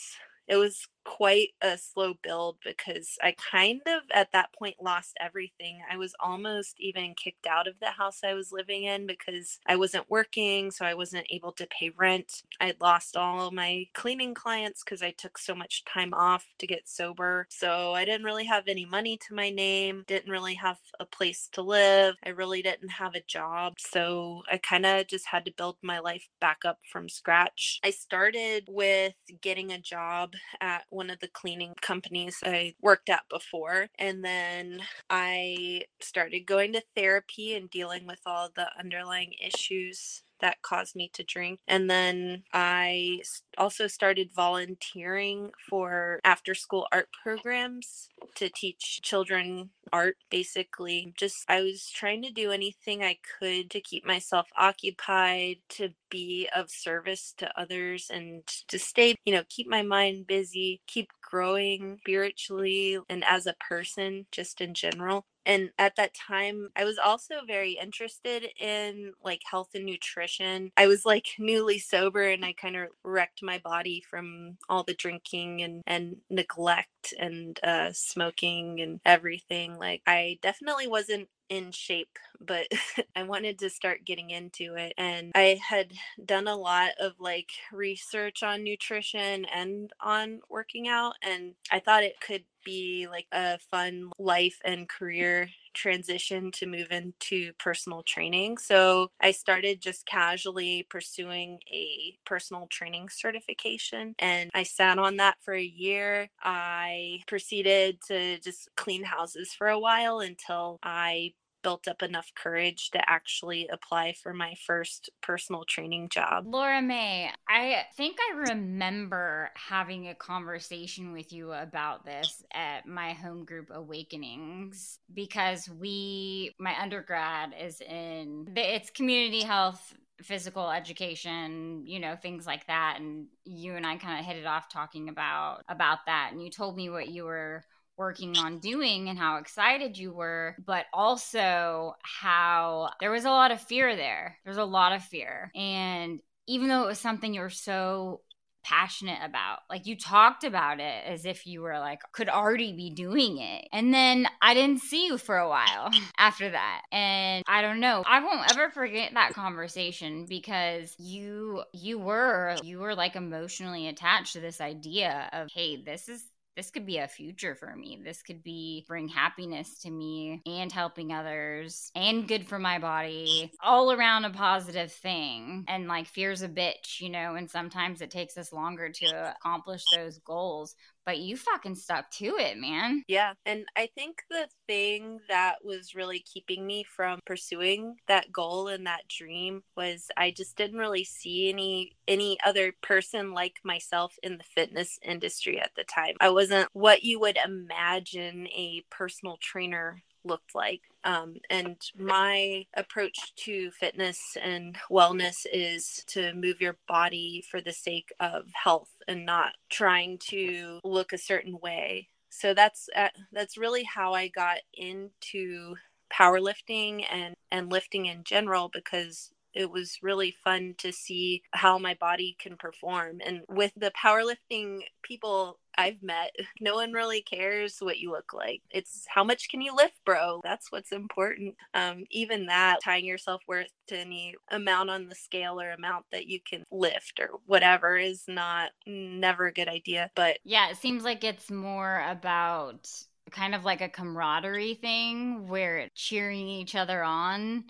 it 0.49 0.57
was 0.57 0.89
quite 1.05 1.51
a 1.63 1.79
slow 1.79 2.15
build 2.23 2.57
because 2.65 3.17
I 3.23 3.35
kind 3.51 3.81
of 3.87 4.03
at 4.13 4.33
that 4.33 4.53
point 4.53 4.77
lost 4.83 5.17
everything. 5.21 5.81
I 5.91 5.97
was 5.97 6.15
almost 6.21 6.75
even 6.79 7.15
kicked 7.15 7.47
out 7.47 7.67
of 7.69 7.75
the 7.81 7.91
house 7.91 8.21
I 8.25 8.35
was 8.35 8.53
living 8.53 8.85
in 8.85 9.07
because 9.07 9.59
I 9.67 9.77
wasn't 9.77 10.11
working, 10.11 10.71
so 10.71 10.85
I 10.85 10.95
wasn't 10.95 11.27
able 11.31 11.53
to 11.53 11.67
pay 11.67 11.91
rent. 11.97 12.43
I 12.61 12.75
lost 12.81 13.17
all 13.17 13.51
my 13.51 13.87
cleaning 13.95 14.35
clients 14.35 14.83
because 14.83 15.03
I 15.03 15.11
took 15.13 15.39
so 15.39 15.55
much 15.55 15.85
time 15.85 16.15
off 16.15 16.47
to 16.59 16.67
get 16.67 16.89
sober. 16.89 17.47
So 17.51 17.93
I 17.95 18.05
didn't 18.05 18.25
really 18.25 18.47
have 18.47 18.65
any 18.69 18.87
money 18.87 19.19
to 19.29 19.35
my 19.35 19.51
name, 19.51 20.05
didn't 20.07 20.31
really 20.31 20.55
have 20.55 20.79
a 21.01 21.05
place 21.05 21.49
to 21.53 21.63
live. 21.63 22.17
I 22.25 22.31
really 22.31 22.63
didn't 22.63 22.91
have 22.91 23.15
a 23.15 23.23
job. 23.27 23.75
So 23.79 24.43
I 24.51 24.59
kind 24.59 24.87
of 24.87 25.07
just 25.07 25.27
had 25.27 25.45
to 25.45 25.55
build 25.57 25.77
my 25.83 25.99
life 25.99 26.29
back 26.41 26.59
up 26.65 26.79
from 26.91 27.09
scratch. 27.09 27.81
I 27.85 27.91
started 27.91 28.69
with 28.69 29.15
getting 29.41 29.73
a 29.73 29.79
job 29.79 30.33
at 30.61 30.85
one 30.95 31.11
of 31.11 31.21
the 31.21 31.29
cleaning 31.29 31.75
companies 31.83 32.39
I 32.45 32.75
worked 32.83 33.11
at 33.11 33.25
before. 33.31 33.89
And 33.99 34.25
then 34.25 34.83
I 35.11 35.85
started 36.01 36.47
going 36.47 36.75
to 36.75 36.83
therapy 36.97 37.55
and 37.55 37.71
dealing 37.71 38.07
with 38.07 38.21
all 38.27 38.51
the 38.57 38.69
underlying 38.79 39.35
issues 39.45 40.24
that 40.41 40.63
caused 40.63 40.97
me 40.97 41.11
to 41.15 41.23
drink. 41.25 41.61
And 41.69 41.89
then 41.89 42.45
I 42.53 43.21
also 43.59 43.87
started 43.87 44.31
volunteering 44.35 45.53
for 45.69 46.21
after 46.25 46.55
school 46.55 46.87
art 46.93 47.09
programs 47.23 48.09
to 48.37 48.49
teach 48.49 49.01
children 49.03 49.71
art 49.93 50.17
basically 50.31 51.13
just 51.17 51.45
i 51.49 51.61
was 51.61 51.91
trying 51.91 52.23
to 52.23 52.31
do 52.31 52.51
anything 52.51 53.03
i 53.03 53.17
could 53.39 53.71
to 53.71 53.81
keep 53.81 54.05
myself 54.05 54.49
occupied 54.57 55.57
to 55.69 55.91
be 56.11 56.49
of 56.55 56.71
service 56.71 57.35
to 57.37 57.49
others 57.61 58.11
and 58.13 58.47
to 58.69 58.79
stay 58.79 59.15
you 59.25 59.33
know 59.33 59.43
keep 59.49 59.69
my 59.69 59.83
mind 59.83 60.27
busy 60.27 60.81
keep 60.87 61.09
growing 61.23 61.99
spiritually 62.01 62.99
and 63.09 63.25
as 63.25 63.47
a 63.47 63.55
person 63.61 64.27
just 64.33 64.61
in 64.61 64.75
general 64.75 65.25
and 65.47 65.71
at 65.79 65.97
that 65.97 66.15
time 66.15 66.69
i 66.77 66.85
was 66.85 66.99
also 66.99 67.37
very 67.47 67.73
interested 67.81 68.47
in 68.61 69.13
like 69.25 69.43
health 69.51 69.71
and 69.75 69.85
nutrition. 69.87 70.71
I 70.77 70.87
was 70.87 71.05
like 71.05 71.27
newly 71.39 71.79
sober 71.79 72.23
and 72.23 72.45
i 72.45 72.53
kind 72.53 72.77
of 72.77 72.89
wrecked 73.05 73.43
my 73.43 73.59
body 73.59 74.03
from 74.09 74.57
all 74.69 74.83
the 74.85 74.95
drinking 74.95 75.63
and 75.63 75.83
and 75.87 76.17
neglect 76.31 77.15
and 77.19 77.59
uh 77.63 77.91
smoking 77.93 78.81
and 78.81 79.01
everything 79.05 79.77
like 79.79 80.03
i 80.07 80.39
definitely 80.43 80.87
wasn't 80.89 81.29
in 81.49 81.73
shape, 81.73 82.19
but 82.41 82.67
I 83.17 83.23
wanted 83.23 83.59
to 83.61 83.71
start 83.71 84.05
getting 84.05 84.31
into 84.31 84.75
it. 84.75 84.95
And 84.97 85.33
I 85.35 85.61
had 85.67 85.93
done 86.25 86.49
a 86.49 86.57
lot 86.57 86.93
of 87.01 87.13
like 87.19 87.51
research 87.73 88.43
on 88.43 88.65
nutrition 88.65 89.45
and 89.47 89.91
on 90.01 90.41
working 90.49 90.89
out. 90.89 91.15
And 91.23 91.55
I 91.71 91.81
thought 91.81 92.05
it 92.05 92.21
could 92.21 92.45
be 92.65 93.07
like 93.11 93.27
a 93.33 93.59
fun 93.71 94.11
life 94.19 94.59
and 94.65 94.89
career 94.89 95.49
transition 95.75 96.51
to 96.53 96.67
move 96.67 96.89
into 96.91 97.53
personal 97.59 98.03
training. 98.03 98.59
So 98.59 99.09
I 99.21 99.33
started 99.33 99.81
just 99.83 100.07
casually 100.07 100.87
pursuing 100.89 101.61
a 101.73 102.17
personal 102.25 102.67
training 102.69 103.09
certification 103.11 104.15
and 104.19 104.51
I 104.55 104.63
sat 104.63 104.99
on 104.99 105.17
that 105.19 105.37
for 105.43 105.55
a 105.55 105.63
year. 105.63 106.29
I 106.43 107.21
proceeded 107.27 108.01
to 108.09 108.39
just 108.41 108.69
clean 108.77 109.05
houses 109.05 109.53
for 109.53 109.69
a 109.69 109.79
while 109.79 110.21
until 110.21 110.79
I 110.83 111.35
built 111.65 111.89
up 111.89 112.03
enough 112.03 112.31
courage 112.37 112.91
to 112.91 113.11
actually 113.11 113.67
apply 113.73 114.13
for 114.23 114.33
my 114.33 114.55
first 114.67 115.11
personal 115.23 115.65
training 115.65 116.11
job. 116.11 116.45
Laura 116.47 116.81
Mae, 116.81 117.31
I 117.49 117.87
think 117.97 118.19
I 118.21 118.51
remember 118.51 119.51
having 119.55 120.07
a 120.07 120.15
conversation 120.15 121.13
with 121.13 121.33
you 121.33 121.53
about 121.53 122.05
this 122.05 122.45
at 122.53 122.87
my 122.87 123.15
home 123.15 123.45
group 123.45 123.71
Awakenings 123.73 124.99
because 125.13 125.69
we, 125.69 126.55
my 126.61 126.81
undergrad 126.81 127.55
is 127.61 127.81
in, 127.81 128.53
it's 128.55 128.91
community 128.91 129.41
health 129.41 129.95
physical 130.23 130.71
education 130.71 131.83
you 131.85 131.99
know 131.99 132.15
things 132.15 132.47
like 132.47 132.65
that 132.69 132.99
and 133.01 133.27
you 133.45 133.75
and 133.75 133.85
i 133.85 133.97
kind 133.97 134.21
of 134.21 134.25
hit 134.25 134.37
it 134.37 134.47
off 134.47 134.69
talking 134.69 135.09
about 135.09 135.63
about 135.69 135.99
that 136.07 136.29
and 136.31 136.41
you 136.41 136.49
told 136.49 136.77
me 136.77 136.89
what 136.89 137.09
you 137.09 137.25
were 137.25 137.65
working 137.97 138.37
on 138.37 138.59
doing 138.59 139.09
and 139.09 139.19
how 139.19 139.37
excited 139.37 139.97
you 139.97 140.13
were, 140.13 140.57
but 140.65 140.87
also 140.93 141.95
how 142.03 142.91
there 143.01 143.11
was 143.11 143.25
a 143.25 143.31
lot 143.31 143.51
of 143.51 143.61
fear 143.61 143.97
there. 143.97 144.39
There's 144.45 144.57
a 144.57 144.65
lot 144.65 144.93
of 144.93 145.03
fear. 145.03 145.51
And 145.55 146.21
even 146.47 146.69
though 146.69 146.85
it 146.85 146.89
was 146.89 146.99
something 146.99 147.33
you 147.33 147.41
were 147.41 147.51
so 147.51 148.21
passionate 148.65 149.19
about. 149.23 149.61
Like 149.71 149.87
you 149.87 149.97
talked 149.97 150.43
about 150.43 150.81
it 150.81 151.05
as 151.07 151.25
if 151.25 151.47
you 151.47 151.61
were 151.61 151.79
like 151.79 152.01
could 152.13 152.29
already 152.29 152.73
be 152.73 152.91
doing 152.91 153.39
it. 153.39 153.69
And 153.73 153.95
then 153.95 154.27
I 154.43 154.55
didn't 154.55 154.81
see 154.81 155.07
you 155.07 155.19
for 155.19 155.37
a 155.37 155.49
while 155.49 155.91
after 156.19 156.51
that. 156.51 156.83
And 156.91 157.45
I 157.47 157.63
don't 157.63 157.81
know. 157.81 158.03
I 158.07 158.21
won't 158.25 158.51
ever 158.51 158.71
forget 158.71 159.13
that 159.15 159.35
conversation 159.35 160.27
because 160.29 160.95
you 160.99 161.63
you 161.73 161.99
were 161.99 162.57
you 162.65 162.81
were 162.81 162.95
like 162.95 163.15
emotionally 163.15 163.87
attached 163.87 164.33
to 164.33 164.41
this 164.41 164.61
idea 164.61 165.29
of 165.33 165.49
hey, 165.53 165.83
this 165.83 166.09
is 166.09 166.25
this 166.57 166.71
could 166.71 166.87
be 166.87 166.99
a 166.99 167.09
future 167.09 167.55
for 167.55 167.75
me. 167.75 168.01
This 168.03 168.23
could 168.23 168.43
be 168.43 168.85
bring 168.87 169.09
happiness 169.09 169.81
to 169.81 169.91
me 169.91 170.43
and 170.47 170.71
helping 170.71 171.13
others 171.13 171.91
and 171.95 172.29
good 172.29 172.47
for 172.47 172.59
my 172.59 172.79
body. 172.79 173.51
All 173.63 173.93
around 173.93 174.25
a 174.25 174.31
positive 174.31 174.93
thing. 174.93 175.65
And 175.69 175.89
like 175.89 176.07
fear's 176.07 176.43
a 176.43 176.49
bitch, 176.49 177.01
you 177.01 177.11
know, 177.11 177.35
and 177.35 177.51
sometimes 177.51 178.01
it 178.01 178.11
takes 178.11 178.37
us 178.37 178.53
longer 178.53 178.91
to 178.91 179.35
accomplish 179.37 179.83
those 179.95 180.19
goals 180.19 180.77
but 181.07 181.19
you 181.19 181.37
fucking 181.37 181.75
stuck 181.75 182.11
to 182.13 182.37
it, 182.37 182.59
man. 182.59 183.03
Yeah. 183.09 183.35
And 183.45 183.65
I 183.77 183.89
think 183.95 184.23
the 184.31 184.49
thing 184.67 185.21
that 185.29 185.57
was 185.65 185.95
really 185.95 186.21
keeping 186.21 186.67
me 186.67 186.85
from 186.85 187.21
pursuing 187.27 187.97
that 188.09 188.33
goal 188.33 188.69
and 188.69 188.87
that 188.87 189.09
dream 189.09 189.63
was 189.77 190.11
I 190.17 190.31
just 190.31 190.57
didn't 190.57 190.79
really 190.79 191.05
see 191.05 191.51
any 191.51 191.93
any 192.09 192.39
other 192.45 192.73
person 192.83 193.33
like 193.33 193.57
myself 193.65 194.17
in 194.23 194.39
the 194.39 194.45
fitness 194.45 194.99
industry 195.03 195.61
at 195.61 195.73
the 195.77 195.85
time. 195.85 196.15
I 196.21 196.31
wasn't 196.31 196.69
what 196.73 197.03
you 197.03 197.21
would 197.21 197.39
imagine 197.45 198.47
a 198.49 198.83
personal 198.91 199.37
trainer 199.41 200.03
looked 200.25 200.55
like. 200.55 200.83
Um, 201.05 201.37
and 201.51 201.77
my 201.99 202.67
approach 202.75 203.35
to 203.37 203.71
fitness 203.73 204.37
and 204.43 204.77
wellness 204.91 205.47
is 205.53 206.03
to 206.09 206.33
move 206.35 206.61
your 206.61 206.79
body 206.89 207.45
for 207.51 207.61
the 207.61 207.73
sake 207.73 208.13
of 208.21 208.47
health 208.55 208.91
and 209.07 209.27
not 209.27 209.53
trying 209.69 210.19
to 210.31 210.81
look 210.83 211.13
a 211.13 211.19
certain 211.19 211.59
way. 211.61 212.09
So 212.31 212.55
that's 212.55 212.89
uh, 212.97 213.09
that's 213.33 213.59
really 213.59 213.85
how 213.85 214.15
I 214.15 214.29
got 214.29 214.59
into 214.73 215.77
powerlifting 216.13 217.05
and 217.11 217.35
and 217.51 217.71
lifting 217.71 218.07
in 218.07 218.25
general 218.25 218.71
because 218.73 219.31
it 219.55 219.71
was 219.71 219.99
really 220.03 220.35
fun 220.45 220.75
to 220.79 220.93
see 220.93 221.43
how 221.53 221.79
my 221.79 221.95
body 221.95 222.37
can 222.39 222.57
perform. 222.57 223.21
And 223.25 223.43
with 223.49 223.73
the 223.77 223.93
powerlifting 223.93 224.81
people 225.03 225.59
I've 225.77 226.03
met, 226.03 226.35
no 226.61 226.75
one 226.75 226.93
really 226.93 227.23
cares 227.23 227.77
what 227.81 227.99
you 227.99 228.11
look 228.11 228.33
like. 228.33 228.63
It's 228.71 229.05
how 229.09 229.25
much 229.25 229.49
can 229.49 229.61
you 229.61 229.75
lift, 229.75 230.05
bro? 230.05 230.41
That's 230.43 230.71
what's 230.71 230.93
important. 230.93 231.55
Um, 231.73 232.05
even 232.11 232.47
that, 232.47 232.79
tying 232.85 233.05
your 233.05 233.19
self 233.19 233.43
worth 233.47 233.71
to 233.89 233.99
any 233.99 234.35
amount 234.51 234.91
on 234.91 235.09
the 235.09 235.15
scale 235.15 235.61
or 235.61 235.71
amount 235.71 236.07
that 236.13 236.27
you 236.27 236.41
can 236.41 236.65
lift 236.71 237.21
or 237.21 237.31
whatever 237.47 237.97
is 237.97 238.25
not 238.27 238.71
never 238.87 239.47
a 239.47 239.53
good 239.53 239.69
idea. 239.69 240.11
But 240.15 240.39
yeah, 240.45 240.71
it 240.71 240.77
seems 240.77 241.05
like 241.05 241.25
it's 241.25 241.51
more 241.51 242.05
about 242.09 242.89
kind 243.31 243.55
of 243.55 243.65
like 243.65 243.81
a 243.81 243.89
camaraderie 243.89 244.75
thing 244.75 245.49
where 245.49 245.89
cheering 245.95 246.47
each 246.47 246.75
other 246.75 247.03
on 247.03 247.65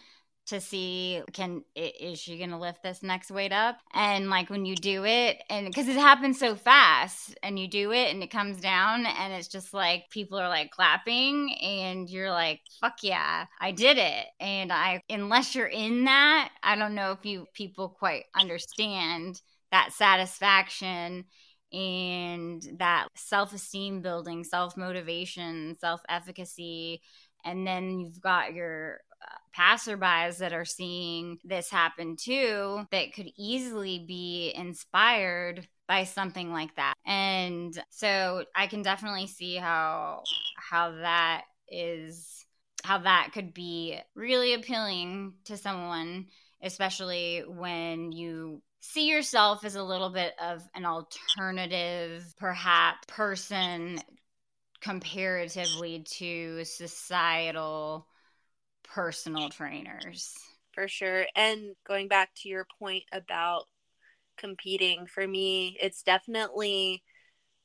to 0.47 0.61
see 0.61 1.23
can 1.33 1.63
is 1.75 2.19
she 2.19 2.39
gonna 2.39 2.59
lift 2.59 2.83
this 2.83 3.03
next 3.03 3.31
weight 3.31 3.53
up? 3.53 3.79
And 3.93 4.31
like 4.31 4.51
when 4.51 4.65
you 4.65 4.77
do 4.77 5.05
it 5.05 5.43
and 5.49 5.67
because 5.67 5.89
it 5.89 5.97
happens 5.97 6.39
so 6.39 6.55
fast 6.55 7.35
and 7.43 7.59
you 7.59 7.69
do 7.69 7.93
it 7.93 8.13
and 8.13 8.23
it 8.23 8.31
comes 8.31 8.61
down 8.61 9.07
and 9.07 9.33
it's 9.33 9.49
just 9.49 9.73
like 9.73 10.11
people 10.11 10.39
are 10.39 10.49
like 10.49 10.71
clapping 10.71 11.55
and 11.63 12.09
you're 12.11 12.31
like 12.31 12.61
fuck 12.81 12.99
yeah 13.03 13.47
i 13.61 13.71
did 13.71 13.99
it. 13.99 14.27
And 14.41 14.73
i 14.73 15.01
unless 15.09 15.55
you're 15.55 15.67
in 15.67 16.05
that 16.05 16.51
i 16.63 16.77
don't 16.77 16.95
know 16.95 17.13
if 17.13 17.25
you 17.25 17.47
people 17.55 17.89
quite 17.89 18.25
understand 18.37 19.41
that 19.73 19.93
satisfaction 19.93 21.25
and 21.73 22.63
that 22.79 23.09
self-esteem 23.17 24.01
building 24.01 24.45
self-motivation 24.45 25.77
self-efficacy 25.81 27.01
and 27.45 27.67
then 27.67 27.99
you've 27.99 28.21
got 28.21 28.55
your 28.55 29.01
passerbys 29.57 30.39
that 30.39 30.53
are 30.53 30.65
seeing 30.65 31.39
this 31.45 31.71
happen 31.71 32.17
too 32.17 32.87
that 32.91 33.15
could 33.15 33.31
easily 33.37 34.05
be 34.07 34.53
inspired 34.55 35.67
by 35.87 36.05
something 36.05 36.53
like 36.53 36.75
that. 36.77 36.95
And 37.07 37.79
so 37.91 38.45
I 38.55 38.67
can 38.67 38.83
definitely 38.83 39.27
see 39.27 39.57
how 39.57 40.23
how 40.57 40.93
that 40.93 41.43
is 41.69 42.45
how 42.83 42.99
that 42.99 43.31
could 43.33 43.55
be 43.55 43.99
really 44.15 44.55
appealing 44.55 45.35
to 45.45 45.57
someone 45.57 46.27
especially 46.63 47.43
when 47.47 48.13
you 48.13 48.63
see 48.81 49.09
yourself 49.09 49.65
as 49.65 49.75
a 49.77 49.83
little 49.83 50.11
bit 50.11 50.35
of 50.43 50.63
an 50.75 50.85
alternative 50.85 52.25
perhaps 52.37 52.99
person 53.09 53.99
comparatively 54.81 56.05
to 56.07 56.65
societal 56.65 58.07
personal 58.95 59.49
trainers. 59.49 60.39
For 60.73 60.87
sure. 60.87 61.27
And 61.35 61.75
going 61.87 62.07
back 62.07 62.31
to 62.37 62.49
your 62.49 62.67
point 62.79 63.05
about 63.13 63.65
competing, 64.39 65.07
for 65.07 65.27
me, 65.27 65.77
it's 65.81 66.03
definitely 66.03 67.03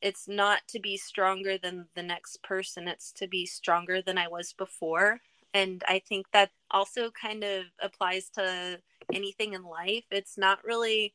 it's 0.01 0.27
not 0.27 0.61
to 0.69 0.79
be 0.79 0.97
stronger 0.97 1.57
than 1.57 1.85
the 1.93 2.03
next 2.03 2.41
person, 2.41 2.87
it's 2.87 3.11
to 3.11 3.27
be 3.27 3.45
stronger 3.45 4.01
than 4.01 4.17
I 4.17 4.27
was 4.27 4.53
before. 4.53 5.19
And 5.53 5.83
I 5.87 5.99
think 5.99 6.27
that 6.31 6.51
also 6.71 7.11
kind 7.11 7.43
of 7.43 7.65
applies 7.81 8.29
to 8.35 8.79
anything 9.13 9.53
in 9.53 9.63
life. 9.63 10.05
It's 10.09 10.37
not 10.37 10.63
really 10.63 11.13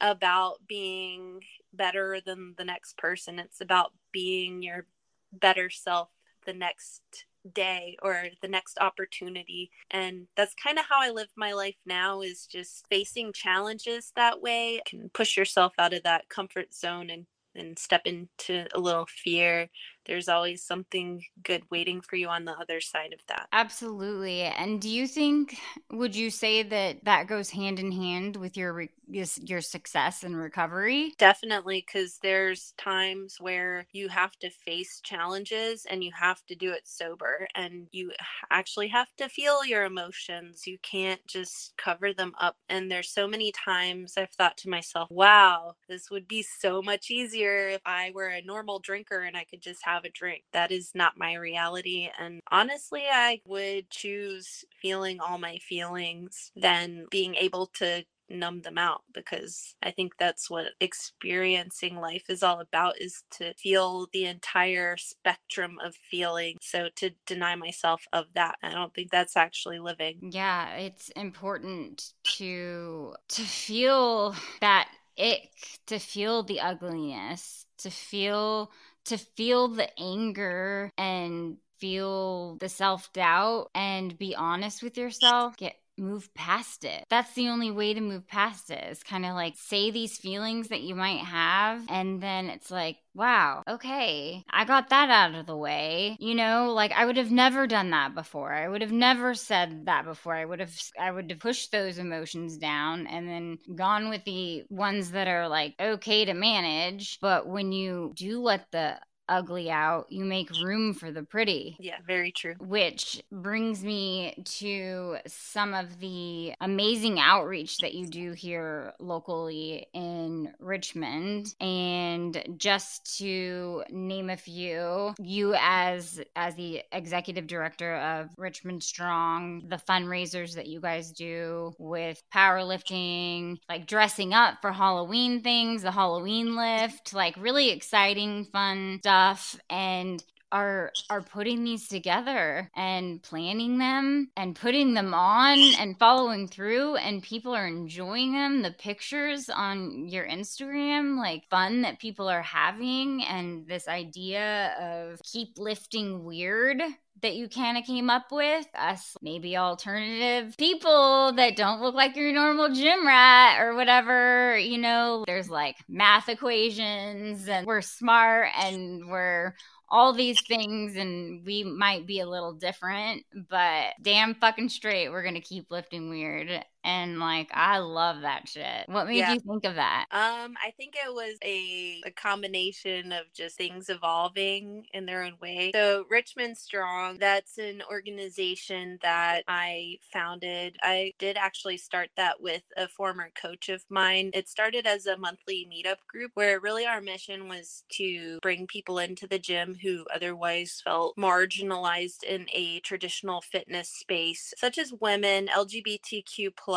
about 0.00 0.56
being 0.66 1.40
better 1.72 2.20
than 2.24 2.54
the 2.58 2.64
next 2.64 2.98
person. 2.98 3.38
It's 3.38 3.60
about 3.60 3.92
being 4.10 4.62
your 4.62 4.86
better 5.32 5.70
self 5.70 6.08
the 6.44 6.54
next 6.54 7.26
day 7.52 7.96
or 8.02 8.24
the 8.42 8.48
next 8.48 8.78
opportunity. 8.80 9.70
And 9.90 10.26
that's 10.36 10.54
kind 10.54 10.78
of 10.78 10.84
how 10.88 11.00
i 11.00 11.10
live 11.10 11.28
my 11.36 11.52
life 11.52 11.76
now 11.86 12.20
is 12.20 12.46
just 12.46 12.86
facing 12.90 13.32
challenges 13.32 14.12
that 14.16 14.40
way. 14.40 14.80
Can 14.86 15.10
push 15.12 15.36
yourself 15.36 15.72
out 15.78 15.94
of 15.94 16.02
that 16.04 16.28
comfort 16.28 16.74
zone 16.74 17.10
and 17.10 17.26
and 17.56 17.78
step 17.78 18.02
into 18.04 18.66
a 18.74 18.80
little 18.80 19.06
fear 19.06 19.68
there's 20.06 20.28
always 20.28 20.62
something 20.64 21.24
good 21.42 21.70
waiting 21.70 22.00
for 22.00 22.16
you 22.16 22.28
on 22.28 22.44
the 22.44 22.52
other 22.52 22.80
side 22.80 23.12
of 23.12 23.20
that. 23.28 23.48
Absolutely. 23.52 24.42
And 24.42 24.80
do 24.82 24.88
you 24.90 25.06
think 25.06 25.56
would 25.90 26.16
you 26.16 26.30
say 26.30 26.62
that 26.64 27.04
that 27.04 27.28
goes 27.28 27.50
hand 27.50 27.78
in 27.78 27.92
hand 27.92 28.36
with 28.36 28.56
your 28.56 28.88
your 29.06 29.60
success 29.60 30.24
and 30.24 30.36
recovery? 30.36 31.14
Definitely 31.16 31.80
cuz 31.82 32.18
there's 32.18 32.72
times 32.72 33.36
where 33.40 33.86
you 33.92 34.08
have 34.08 34.36
to 34.40 34.50
face 34.50 35.00
challenges 35.00 35.86
and 35.86 36.02
you 36.02 36.10
have 36.12 36.44
to 36.46 36.56
do 36.56 36.72
it 36.72 36.88
sober 36.88 37.46
and 37.54 37.88
you 37.92 38.12
actually 38.50 38.88
have 38.88 39.14
to 39.18 39.28
feel 39.28 39.64
your 39.64 39.84
emotions. 39.84 40.66
You 40.66 40.76
can't 40.80 41.24
just 41.28 41.76
cover 41.76 42.12
them 42.12 42.34
up 42.40 42.56
and 42.68 42.90
there's 42.90 43.10
so 43.12 43.28
many 43.28 43.52
times 43.52 44.16
I've 44.16 44.32
thought 44.32 44.56
to 44.58 44.68
myself, 44.68 45.08
"Wow, 45.08 45.76
this 45.86 46.10
would 46.10 46.26
be 46.26 46.42
so 46.42 46.82
much 46.82 47.12
easier 47.12 47.68
if 47.68 47.82
I 47.86 48.10
were 48.10 48.26
a 48.28 48.42
normal 48.42 48.80
drinker 48.80 49.20
and 49.22 49.36
I 49.36 49.44
could 49.44 49.62
just 49.62 49.84
have 49.84 49.93
have 49.94 50.04
a 50.04 50.10
drink. 50.10 50.44
That 50.52 50.70
is 50.70 50.90
not 50.94 51.18
my 51.18 51.34
reality. 51.34 52.08
And 52.18 52.40
honestly, 52.50 53.02
I 53.10 53.40
would 53.46 53.90
choose 53.90 54.64
feeling 54.80 55.20
all 55.20 55.38
my 55.38 55.58
feelings 55.58 56.50
than 56.56 57.06
being 57.10 57.34
able 57.36 57.66
to 57.74 58.04
numb 58.30 58.62
them 58.62 58.78
out 58.78 59.02
because 59.12 59.74
I 59.82 59.90
think 59.90 60.14
that's 60.18 60.48
what 60.48 60.72
experiencing 60.80 61.96
life 61.96 62.24
is 62.28 62.42
all 62.42 62.60
about 62.60 63.00
is 63.00 63.22
to 63.32 63.54
feel 63.54 64.08
the 64.12 64.24
entire 64.24 64.96
spectrum 64.96 65.78
of 65.84 65.94
feeling. 66.10 66.56
So 66.60 66.88
to 66.96 67.10
deny 67.26 67.54
myself 67.54 68.06
of 68.12 68.26
that, 68.34 68.56
I 68.62 68.70
don't 68.70 68.94
think 68.94 69.10
that's 69.10 69.36
actually 69.36 69.78
living. 69.78 70.30
Yeah, 70.32 70.74
it's 70.76 71.10
important 71.10 72.12
to 72.38 73.14
to 73.28 73.42
feel 73.42 74.34
that 74.60 74.88
ick, 75.18 75.50
to 75.86 75.98
feel 75.98 76.42
the 76.42 76.60
ugliness, 76.60 77.66
to 77.78 77.90
feel 77.90 78.70
to 79.06 79.18
feel 79.18 79.68
the 79.68 79.88
anger 80.00 80.90
and 80.98 81.58
feel 81.78 82.56
the 82.56 82.68
self 82.68 83.12
doubt 83.12 83.70
and 83.74 84.16
be 84.18 84.34
honest 84.34 84.82
with 84.82 84.96
yourself, 84.96 85.56
get 85.56 85.76
move 85.98 86.32
past 86.34 86.84
it. 86.84 87.04
That's 87.10 87.32
the 87.34 87.48
only 87.48 87.70
way 87.70 87.94
to 87.94 88.00
move 88.00 88.26
past 88.26 88.70
it 88.70 88.84
is 88.90 89.02
kind 89.02 89.24
of 89.24 89.34
like 89.34 89.54
say 89.56 89.90
these 89.90 90.18
feelings 90.18 90.68
that 90.68 90.82
you 90.82 90.94
might 90.94 91.20
have. 91.20 91.84
And 91.88 92.20
then 92.20 92.46
it's 92.46 92.70
like, 92.70 92.96
wow, 93.14 93.62
okay, 93.68 94.44
I 94.50 94.64
got 94.64 94.90
that 94.90 95.10
out 95.10 95.38
of 95.38 95.46
the 95.46 95.56
way. 95.56 96.16
You 96.18 96.34
know, 96.34 96.72
like 96.72 96.92
I 96.92 97.06
would 97.06 97.16
have 97.16 97.30
never 97.30 97.66
done 97.66 97.90
that 97.90 98.14
before. 98.14 98.52
I 98.52 98.68
would 98.68 98.82
have 98.82 98.92
never 98.92 99.34
said 99.34 99.86
that 99.86 100.04
before. 100.04 100.34
I 100.34 100.44
would 100.44 100.60
have, 100.60 100.74
I 100.98 101.10
would 101.10 101.30
have 101.30 101.38
pushed 101.38 101.70
those 101.70 101.98
emotions 101.98 102.56
down 102.58 103.06
and 103.06 103.28
then 103.28 103.58
gone 103.74 104.08
with 104.08 104.24
the 104.24 104.64
ones 104.68 105.12
that 105.12 105.28
are 105.28 105.48
like 105.48 105.74
okay 105.80 106.24
to 106.24 106.34
manage. 106.34 107.18
But 107.20 107.46
when 107.46 107.72
you 107.72 108.12
do 108.16 108.40
let 108.40 108.70
the 108.72 108.98
ugly 109.28 109.70
out, 109.70 110.06
you 110.10 110.24
make 110.24 110.50
room 110.62 110.94
for 110.94 111.10
the 111.10 111.22
pretty. 111.22 111.76
Yeah, 111.78 111.96
very 112.06 112.30
true. 112.30 112.54
Which 112.58 113.22
brings 113.32 113.82
me 113.82 114.34
to 114.58 115.16
some 115.26 115.74
of 115.74 115.98
the 116.00 116.54
amazing 116.60 117.18
outreach 117.18 117.78
that 117.78 117.94
you 117.94 118.06
do 118.06 118.32
here 118.32 118.92
locally 118.98 119.86
in 119.94 120.52
Richmond. 120.58 121.54
And 121.60 122.56
just 122.58 123.18
to 123.18 123.84
name 123.90 124.30
a 124.30 124.36
few, 124.36 125.14
you 125.18 125.54
as 125.58 126.20
as 126.36 126.54
the 126.54 126.82
executive 126.92 127.46
director 127.46 127.96
of 127.96 128.28
Richmond 128.36 128.82
Strong, 128.82 129.68
the 129.68 129.76
fundraisers 129.88 130.54
that 130.54 130.66
you 130.66 130.80
guys 130.80 131.12
do 131.12 131.72
with 131.78 132.22
powerlifting, 132.34 133.58
like 133.68 133.86
dressing 133.86 134.34
up 134.34 134.58
for 134.60 134.72
Halloween 134.72 135.40
things, 135.40 135.82
the 135.82 135.90
Halloween 135.90 136.56
lift, 136.56 137.14
like 137.14 137.34
really 137.38 137.70
exciting, 137.70 138.44
fun 138.52 138.98
stuff 139.00 139.13
stuff 139.14 139.56
and 139.70 140.24
are 140.54 140.92
are 141.10 141.20
putting 141.20 141.64
these 141.64 141.88
together 141.88 142.70
and 142.76 143.20
planning 143.22 143.78
them 143.78 144.30
and 144.36 144.54
putting 144.54 144.94
them 144.94 145.12
on 145.12 145.58
and 145.80 145.98
following 145.98 146.46
through 146.46 146.94
and 146.94 147.24
people 147.24 147.52
are 147.54 147.66
enjoying 147.66 148.32
them. 148.32 148.62
The 148.62 148.70
pictures 148.70 149.50
on 149.50 150.06
your 150.08 150.24
Instagram 150.26 151.18
like 151.18 151.50
fun 151.50 151.82
that 151.82 151.98
people 151.98 152.28
are 152.28 152.42
having 152.42 153.24
and 153.24 153.66
this 153.66 153.88
idea 153.88 154.76
of 154.80 155.20
keep 155.24 155.58
lifting 155.58 156.24
weird 156.24 156.80
that 157.22 157.34
you 157.34 157.48
kind 157.48 157.78
of 157.78 157.84
came 157.84 158.10
up 158.10 158.30
with 158.30 158.66
us 158.76 159.16
maybe 159.22 159.56
alternative 159.56 160.54
people 160.58 161.32
that 161.32 161.56
don't 161.56 161.80
look 161.80 161.94
like 161.94 162.16
your 162.16 162.32
normal 162.32 162.68
gym 162.72 163.06
rat 163.06 163.60
or 163.60 163.74
whatever 163.74 164.56
you 164.56 164.78
know? 164.78 165.24
There's 165.26 165.50
like 165.50 165.76
math 165.88 166.28
equations 166.28 167.48
and 167.48 167.66
we're 167.66 167.82
smart 167.82 168.48
and 168.56 169.08
we're 169.08 169.54
all 169.94 170.12
these 170.12 170.40
things 170.48 170.96
and 170.96 171.46
we 171.46 171.62
might 171.62 172.04
be 172.04 172.18
a 172.18 172.28
little 172.28 172.52
different 172.52 173.22
but 173.48 173.94
damn 174.02 174.34
fucking 174.34 174.68
straight 174.68 175.08
we're 175.08 175.22
gonna 175.22 175.40
keep 175.40 175.70
lifting 175.70 176.10
weird 176.10 176.64
and 176.84 177.18
like 177.18 177.48
I 177.52 177.78
love 177.78 178.20
that 178.20 178.46
shit. 178.46 178.86
What 178.86 179.06
made 179.06 179.16
yeah. 179.16 179.32
you 179.32 179.40
think 179.40 179.64
of 179.64 179.76
that? 179.76 180.04
Um, 180.10 180.54
I 180.62 180.70
think 180.76 180.94
it 180.94 181.12
was 181.12 181.36
a, 181.42 182.02
a 182.06 182.10
combination 182.10 183.10
of 183.10 183.24
just 183.34 183.56
things 183.56 183.88
evolving 183.88 184.84
in 184.92 185.06
their 185.06 185.22
own 185.22 185.34
way. 185.40 185.70
So 185.74 186.04
Richmond 186.10 186.58
Strong, 186.58 187.18
that's 187.18 187.56
an 187.56 187.82
organization 187.90 188.98
that 189.02 189.42
I 189.48 189.96
founded. 190.12 190.76
I 190.82 191.12
did 191.18 191.38
actually 191.38 191.78
start 191.78 192.10
that 192.18 192.40
with 192.40 192.62
a 192.76 192.86
former 192.86 193.30
coach 193.40 193.70
of 193.70 193.82
mine. 193.88 194.30
It 194.34 194.48
started 194.48 194.86
as 194.86 195.06
a 195.06 195.16
monthly 195.16 195.66
meetup 195.72 196.06
group 196.06 196.32
where 196.34 196.60
really 196.60 196.84
our 196.84 197.00
mission 197.00 197.48
was 197.48 197.84
to 197.92 198.38
bring 198.42 198.66
people 198.66 198.98
into 198.98 199.26
the 199.26 199.38
gym 199.38 199.74
who 199.82 200.04
otherwise 200.14 200.82
felt 200.84 201.16
marginalized 201.16 202.24
in 202.24 202.46
a 202.52 202.80
traditional 202.80 203.40
fitness 203.40 203.88
space, 203.88 204.52
such 204.58 204.76
as 204.76 204.92
women, 205.00 205.48
LGBTQ 205.48 206.50
plus 206.56 206.73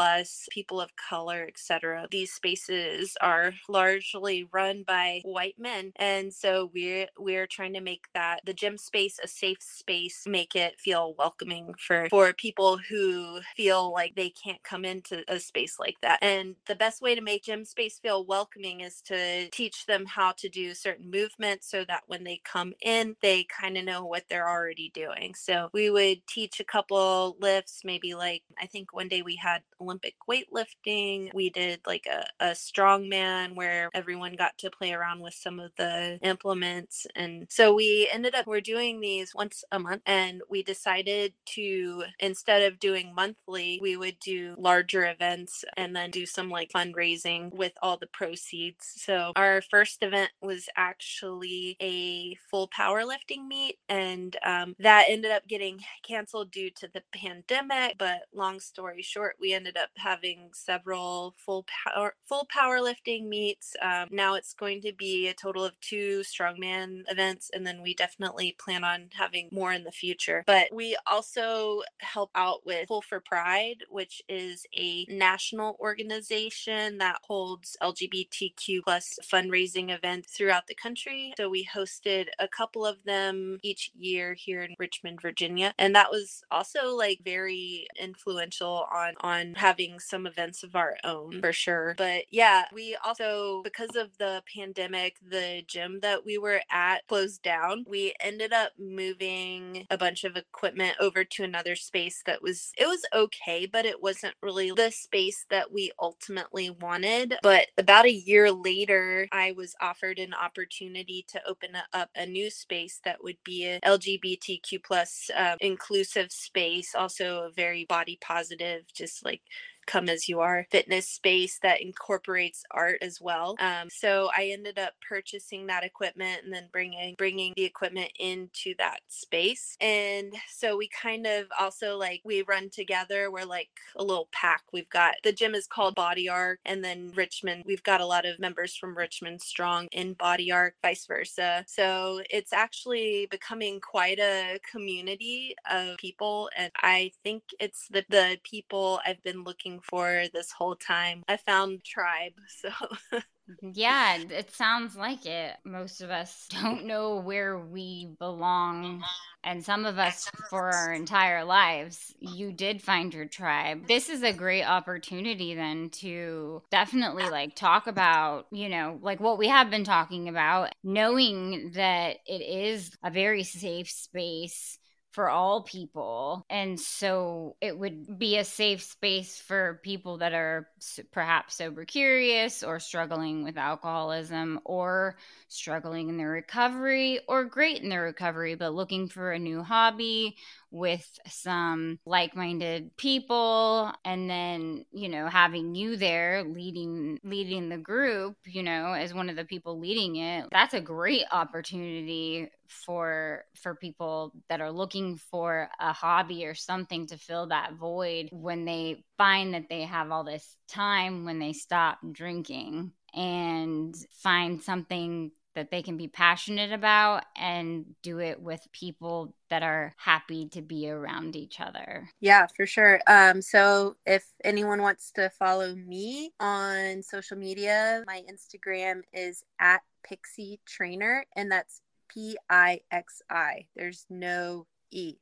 people 0.49 0.81
of 0.81 0.95
color, 0.95 1.45
etc. 1.47 2.07
These 2.11 2.31
spaces 2.33 3.17
are 3.21 3.53
largely 3.69 4.47
run 4.51 4.83
by 4.87 5.21
white 5.23 5.55
men, 5.57 5.91
and 5.95 6.33
so 6.33 6.71
we're 6.73 7.07
we're 7.17 7.47
trying 7.47 7.73
to 7.73 7.81
make 7.81 8.05
that 8.13 8.41
the 8.45 8.53
gym 8.53 8.77
space 8.77 9.19
a 9.23 9.27
safe 9.27 9.61
space, 9.61 10.23
make 10.27 10.55
it 10.55 10.79
feel 10.79 11.13
welcoming 11.17 11.73
for 11.79 12.07
for 12.09 12.33
people 12.33 12.77
who 12.89 13.39
feel 13.55 13.91
like 13.91 14.15
they 14.15 14.29
can't 14.29 14.63
come 14.63 14.85
into 14.85 15.23
a 15.27 15.39
space 15.39 15.77
like 15.79 15.97
that. 16.01 16.19
And 16.21 16.55
the 16.67 16.75
best 16.75 17.01
way 17.01 17.15
to 17.15 17.21
make 17.21 17.43
gym 17.43 17.65
space 17.65 17.99
feel 17.99 18.25
welcoming 18.25 18.81
is 18.81 19.01
to 19.03 19.49
teach 19.49 19.85
them 19.85 20.05
how 20.05 20.31
to 20.33 20.49
do 20.49 20.73
certain 20.73 21.09
movements 21.09 21.69
so 21.69 21.83
that 21.85 22.03
when 22.07 22.23
they 22.23 22.41
come 22.43 22.73
in, 22.81 23.15
they 23.21 23.45
kind 23.45 23.77
of 23.77 23.85
know 23.85 24.05
what 24.05 24.25
they're 24.29 24.49
already 24.49 24.91
doing. 24.93 25.33
So 25.35 25.69
we 25.73 25.89
would 25.89 26.25
teach 26.27 26.59
a 26.59 26.63
couple 26.63 27.37
lifts, 27.39 27.81
maybe 27.83 28.13
like 28.13 28.43
I 28.61 28.65
think 28.67 28.93
one 28.93 29.07
day 29.07 29.21
we 29.21 29.35
had 29.35 29.61
Olympic 29.87 30.15
weightlifting. 30.29 31.33
We 31.33 31.49
did 31.49 31.79
like 31.87 32.05
a, 32.11 32.25
a 32.39 32.51
strongman 32.51 33.55
where 33.55 33.89
everyone 33.93 34.35
got 34.35 34.57
to 34.59 34.69
play 34.69 34.93
around 34.93 35.21
with 35.21 35.33
some 35.33 35.59
of 35.59 35.71
the 35.77 36.19
implements. 36.21 37.07
And 37.15 37.47
so 37.49 37.73
we 37.73 38.09
ended 38.11 38.35
up, 38.35 38.47
we're 38.47 38.61
doing 38.61 38.99
these 38.99 39.33
once 39.33 39.63
a 39.71 39.79
month. 39.79 40.01
And 40.05 40.41
we 40.49 40.63
decided 40.63 41.33
to, 41.55 42.03
instead 42.19 42.63
of 42.63 42.79
doing 42.79 43.13
monthly, 43.15 43.79
we 43.81 43.95
would 43.95 44.19
do 44.19 44.55
larger 44.57 45.05
events 45.05 45.63
and 45.77 45.95
then 45.95 46.11
do 46.11 46.25
some 46.25 46.49
like 46.49 46.71
fundraising 46.71 47.53
with 47.53 47.73
all 47.81 47.97
the 47.97 48.07
proceeds. 48.07 48.93
So 48.97 49.31
our 49.35 49.61
first 49.61 50.03
event 50.03 50.31
was 50.41 50.67
actually 50.75 51.77
a 51.81 52.35
full 52.49 52.69
powerlifting 52.69 53.47
meet. 53.47 53.77
And 53.87 54.35
um, 54.45 54.75
that 54.79 55.05
ended 55.07 55.31
up 55.31 55.47
getting 55.47 55.79
canceled 56.05 56.51
due 56.51 56.71
to 56.71 56.89
the 56.93 57.03
pandemic. 57.13 57.97
But 57.97 58.23
long 58.33 58.59
story 58.59 59.01
short, 59.01 59.35
we 59.39 59.53
ended 59.53 59.76
up 59.77 59.89
having 59.97 60.49
several 60.53 61.35
full 61.37 61.65
power 61.85 62.13
full 62.25 62.47
powerlifting 62.55 63.27
meets. 63.27 63.75
Um, 63.81 64.07
now 64.11 64.35
it's 64.35 64.53
going 64.53 64.81
to 64.81 64.93
be 64.93 65.27
a 65.27 65.33
total 65.33 65.63
of 65.63 65.79
two 65.81 66.21
strongman 66.21 67.03
events, 67.07 67.49
and 67.53 67.65
then 67.65 67.81
we 67.81 67.93
definitely 67.93 68.55
plan 68.59 68.83
on 68.83 69.09
having 69.13 69.49
more 69.51 69.73
in 69.73 69.83
the 69.83 69.91
future. 69.91 70.43
But 70.45 70.67
we 70.73 70.97
also 71.05 71.83
help 71.99 72.31
out 72.35 72.65
with 72.65 72.87
Pull 72.87 73.01
for 73.01 73.19
Pride, 73.19 73.83
which 73.89 74.21
is 74.27 74.65
a 74.77 75.05
national 75.09 75.77
organization 75.79 76.97
that 76.97 77.19
holds 77.23 77.77
LGBTQ 77.81 78.81
plus 78.83 79.19
fundraising 79.23 79.95
events 79.95 80.33
throughout 80.33 80.67
the 80.67 80.75
country. 80.75 81.33
So 81.37 81.49
we 81.49 81.65
hosted 81.65 82.27
a 82.39 82.47
couple 82.47 82.85
of 82.85 83.03
them 83.05 83.59
each 83.63 83.91
year 83.97 84.33
here 84.33 84.63
in 84.63 84.75
Richmond, 84.79 85.21
Virginia, 85.21 85.73
and 85.77 85.95
that 85.95 86.11
was 86.11 86.43
also 86.51 86.95
like 86.95 87.19
very 87.23 87.87
influential 87.99 88.85
on 88.93 89.13
on 89.21 89.53
having 89.67 89.99
some 89.99 90.25
events 90.25 90.63
of 90.63 90.75
our 90.75 90.95
own 91.03 91.41
for 91.41 91.51
sure. 91.51 91.93
But 91.97 92.23
yeah, 92.31 92.65
we 92.73 92.97
also, 93.05 93.61
because 93.63 93.95
of 93.95 94.17
the 94.17 94.41
pandemic, 94.55 95.17
the 95.21 95.63
gym 95.67 95.99
that 96.01 96.25
we 96.25 96.37
were 96.37 96.61
at 96.71 97.05
closed 97.07 97.41
down. 97.41 97.83
We 97.87 98.13
ended 98.21 98.53
up 98.53 98.71
moving 98.77 99.85
a 99.89 99.97
bunch 99.97 100.23
of 100.23 100.35
equipment 100.37 100.95
over 100.99 101.23
to 101.23 101.43
another 101.43 101.75
space 101.75 102.21
that 102.25 102.41
was, 102.41 102.71
it 102.77 102.85
was 102.85 103.01
okay, 103.13 103.65
but 103.65 103.85
it 103.85 104.01
wasn't 104.01 104.35
really 104.41 104.71
the 104.71 104.91
space 104.91 105.45
that 105.49 105.71
we 105.71 105.91
ultimately 105.99 106.69
wanted. 106.69 107.35
But 107.41 107.67
about 107.77 108.05
a 108.05 108.13
year 108.13 108.51
later, 108.51 109.27
I 109.31 109.53
was 109.53 109.75
offered 109.81 110.19
an 110.19 110.33
opportunity 110.33 111.25
to 111.29 111.41
open 111.47 111.71
up 111.93 112.09
a 112.15 112.25
new 112.25 112.49
space 112.51 113.01
that 113.03 113.23
would 113.23 113.37
be 113.43 113.65
an 113.65 113.81
LGBTQ 113.85 114.83
plus 114.83 115.29
um, 115.35 115.57
inclusive 115.59 116.31
space, 116.31 116.93
also 116.95 117.43
a 117.45 117.51
very 117.51 117.85
body 117.85 118.17
positive, 118.21 118.83
just 118.93 119.25
like 119.25 119.41
come 119.87 120.09
as 120.09 120.29
you 120.29 120.39
are 120.41 120.67
fitness 120.71 121.07
space 121.07 121.59
that 121.63 121.81
incorporates 121.81 122.63
art 122.71 122.99
as 123.01 123.19
well. 123.21 123.55
Um, 123.59 123.89
so 123.89 124.29
I 124.37 124.47
ended 124.47 124.77
up 124.77 124.93
purchasing 125.07 125.67
that 125.67 125.83
equipment 125.83 126.43
and 126.43 126.53
then 126.53 126.67
bringing 126.71 127.15
bringing 127.17 127.53
the 127.55 127.63
equipment 127.63 128.11
into 128.19 128.75
that 128.77 128.99
space. 129.07 129.75
And 129.81 130.33
so 130.49 130.77
we 130.77 130.89
kind 130.89 131.25
of 131.25 131.45
also 131.59 131.97
like 131.97 132.21
we 132.23 132.43
run 132.43 132.69
together. 132.69 133.31
We're 133.31 133.45
like 133.45 133.69
a 133.95 134.03
little 134.03 134.29
pack. 134.31 134.63
We've 134.73 134.89
got 134.89 135.15
the 135.23 135.31
gym 135.31 135.55
is 135.55 135.67
called 135.67 135.95
Body 135.95 136.29
Arc, 136.29 136.59
and 136.65 136.83
then 136.83 137.11
Richmond. 137.15 137.63
We've 137.65 137.83
got 137.83 138.01
a 138.01 138.05
lot 138.05 138.25
of 138.25 138.39
members 138.39 138.75
from 138.75 138.97
Richmond 138.97 139.41
Strong 139.41 139.87
in 139.91 140.13
Body 140.13 140.51
Arc, 140.51 140.75
vice 140.81 141.05
versa. 141.05 141.63
So 141.67 142.21
it's 142.29 142.53
actually 142.53 143.27
becoming 143.31 143.79
quite 143.79 144.19
a 144.19 144.59
community 144.69 145.55
of 145.69 145.97
people, 145.97 146.49
and 146.57 146.71
I 146.77 147.11
think 147.23 147.43
it's 147.59 147.87
the 147.89 148.05
the 148.09 148.37
people 148.43 148.99
I've 149.05 149.21
been 149.23 149.43
looking 149.43 149.76
for 149.83 150.25
this 150.33 150.51
whole 150.51 150.75
time. 150.75 151.23
I 151.27 151.37
found 151.37 151.83
tribe. 151.83 152.33
So 152.61 152.69
mm-hmm. 153.13 153.71
Yeah, 153.73 154.17
it 154.17 154.53
sounds 154.53 154.95
like 154.95 155.25
it. 155.25 155.55
Most 155.65 156.01
of 156.01 156.09
us 156.09 156.47
don't 156.61 156.85
know 156.85 157.17
where 157.17 157.57
we 157.57 158.15
belong. 158.19 159.03
And 159.43 159.63
some 159.63 159.85
of 159.85 159.97
us, 159.97 160.29
for 160.49 160.71
our 160.71 160.91
entire 160.91 161.45
lives, 161.45 162.13
you 162.19 162.51
did 162.51 162.81
find 162.81 163.13
your 163.13 163.27
tribe. 163.27 163.87
This 163.87 164.09
is 164.09 164.21
a 164.21 164.33
great 164.33 164.65
opportunity, 164.65 165.55
then, 165.55 165.89
to 166.01 166.63
definitely 166.69 167.29
like 167.29 167.55
talk 167.55 167.87
about, 167.87 168.47
you 168.51 168.67
know, 168.67 168.99
like 169.01 169.21
what 169.21 169.37
we 169.37 169.47
have 169.47 169.69
been 169.69 169.85
talking 169.85 170.27
about, 170.27 170.73
knowing 170.83 171.71
that 171.75 172.17
it 172.25 172.41
is 172.41 172.91
a 173.03 173.09
very 173.09 173.43
safe 173.43 173.89
space 173.89 174.79
for 175.17 175.31
all 175.31 175.63
people. 175.63 176.45
And 176.47 176.79
so 176.79 177.55
it 177.59 177.75
would 177.75 178.19
be 178.19 178.37
a 178.37 178.43
safe 178.43 178.83
space 178.83 179.41
for 179.41 179.79
people 179.81 180.19
that 180.19 180.35
are 180.35 180.69
perhaps 181.11 181.55
sober 181.55 181.85
curious 181.85 182.61
or 182.61 182.79
struggling 182.79 183.43
with 183.43 183.57
alcoholism 183.57 184.59
or 184.63 185.17
struggling 185.47 186.09
in 186.09 186.17
their 186.17 186.29
recovery 186.29 187.19
or 187.27 187.45
great 187.45 187.81
in 187.81 187.89
their 187.89 188.03
recovery, 188.03 188.53
but 188.53 188.75
looking 188.75 189.07
for 189.07 189.31
a 189.31 189.39
new 189.39 189.63
hobby 189.63 190.37
with 190.71 191.09
some 191.27 191.99
like-minded 192.05 192.95
people 192.97 193.91
and 194.03 194.29
then 194.29 194.85
you 194.91 195.07
know 195.07 195.27
having 195.27 195.75
you 195.75 195.95
there 195.95 196.43
leading 196.43 197.19
leading 197.23 197.69
the 197.69 197.77
group 197.77 198.35
you 198.45 198.61
know 198.61 198.93
as 198.93 199.13
one 199.13 199.29
of 199.29 199.35
the 199.35 199.45
people 199.45 199.79
leading 199.79 200.17
it 200.17 200.45
that's 200.51 200.73
a 200.73 200.81
great 200.81 201.23
opportunity 201.31 202.49
for 202.67 203.45
for 203.55 203.75
people 203.75 204.33
that 204.49 204.59
are 204.59 204.71
looking 204.71 205.15
for 205.15 205.69
a 205.79 205.93
hobby 205.93 206.45
or 206.45 206.53
something 206.53 207.07
to 207.07 207.17
fill 207.17 207.47
that 207.47 207.73
void 207.73 208.27
when 208.31 208.65
they 208.65 209.03
find 209.17 209.53
that 209.53 209.69
they 209.69 209.83
have 209.83 210.11
all 210.11 210.25
this 210.25 210.57
time 210.67 211.23
when 211.23 211.39
they 211.39 211.53
stop 211.53 211.97
drinking 212.11 212.91
and 213.13 213.95
find 214.21 214.61
something 214.61 215.31
that 215.57 215.71
they 215.71 215.81
can 215.81 215.97
be 215.97 216.07
passionate 216.07 216.71
about 216.71 217.25
and 217.35 217.83
do 218.03 218.19
it 218.19 218.39
with 218.39 218.61
people 218.71 219.33
that 219.49 219.63
are 219.63 219.91
happy 219.97 220.47
to 220.49 220.61
be 220.61 220.87
around 220.87 221.35
each 221.35 221.59
other. 221.59 222.07
Yeah, 222.19 222.45
for 222.55 222.67
sure. 222.67 223.01
Um, 223.07 223.41
so 223.41 223.95
if 224.05 224.23
anyone 224.43 224.83
wants 224.83 225.11
to 225.13 225.31
follow 225.31 225.73
me 225.73 226.31
on 226.39 227.01
social 227.01 227.37
media, 227.37 228.03
my 228.05 228.21
Instagram 228.31 229.01
is 229.11 229.43
at 229.59 229.81
Pixie 230.03 230.59
Trainer, 230.67 231.25
and 231.35 231.51
that's 231.51 231.81
P 232.07 232.37
I 232.49 232.81
X 232.91 233.21
I. 233.29 233.65
There's 233.75 234.05
no 234.09 234.67
E. 234.91 235.15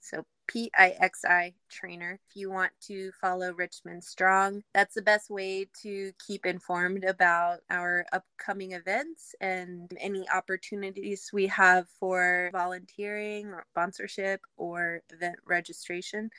So 0.00 0.24
P 0.48 0.70
I 0.76 0.94
X 1.00 1.24
I 1.24 1.54
trainer. 1.70 2.18
If 2.28 2.36
you 2.36 2.50
want 2.50 2.72
to 2.88 3.10
follow 3.20 3.52
Richmond 3.52 4.04
Strong, 4.04 4.62
that's 4.74 4.94
the 4.94 5.02
best 5.02 5.30
way 5.30 5.68
to 5.82 6.12
keep 6.26 6.44
informed 6.44 7.04
about 7.04 7.60
our 7.70 8.04
upcoming 8.12 8.72
events 8.72 9.34
and 9.40 9.90
any 9.98 10.28
opportunities 10.28 11.30
we 11.32 11.46
have 11.46 11.88
for 11.98 12.50
volunteering 12.52 13.46
or 13.48 13.64
sponsorship 13.70 14.42
or 14.56 15.00
event 15.10 15.36
registration. 15.46 16.30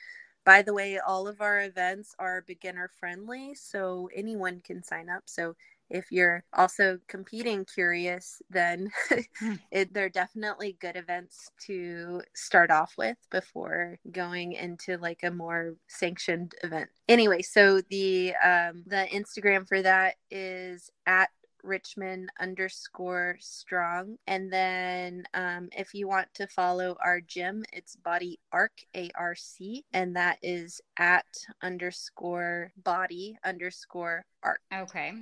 By 0.44 0.60
the 0.60 0.74
way, 0.74 0.98
all 0.98 1.26
of 1.26 1.40
our 1.40 1.62
events 1.62 2.14
are 2.18 2.44
beginner 2.46 2.90
friendly, 3.00 3.54
so 3.54 4.10
anyone 4.14 4.60
can 4.62 4.82
sign 4.82 5.08
up. 5.08 5.22
So 5.24 5.56
if 5.90 6.10
you're 6.10 6.44
also 6.52 6.98
competing 7.08 7.64
curious, 7.64 8.40
then 8.50 8.90
hmm. 9.38 9.54
it, 9.70 9.92
they're 9.92 10.08
definitely 10.08 10.76
good 10.80 10.96
events 10.96 11.50
to 11.66 12.22
start 12.34 12.70
off 12.70 12.94
with 12.96 13.16
before 13.30 13.98
going 14.10 14.52
into 14.52 14.96
like 14.98 15.20
a 15.22 15.30
more 15.30 15.74
sanctioned 15.88 16.54
event. 16.62 16.88
Anyway, 17.08 17.42
so 17.42 17.80
the 17.90 18.34
um, 18.44 18.82
the 18.86 19.06
Instagram 19.12 19.68
for 19.68 19.82
that 19.82 20.16
is 20.30 20.90
at 21.06 21.30
Richmond 21.64 22.30
underscore 22.38 23.36
strong. 23.40 24.16
And 24.26 24.52
then 24.52 25.24
um, 25.34 25.68
if 25.72 25.94
you 25.94 26.06
want 26.06 26.28
to 26.34 26.46
follow 26.46 26.96
our 27.02 27.20
gym, 27.20 27.64
it's 27.72 27.96
body 27.96 28.38
arc, 28.52 28.72
A 28.94 29.10
R 29.16 29.34
C, 29.34 29.84
and 29.92 30.14
that 30.16 30.38
is 30.42 30.80
at 30.98 31.24
underscore 31.62 32.72
body 32.76 33.38
underscore 33.44 34.24
arc. 34.42 34.60
Okay. 34.72 35.14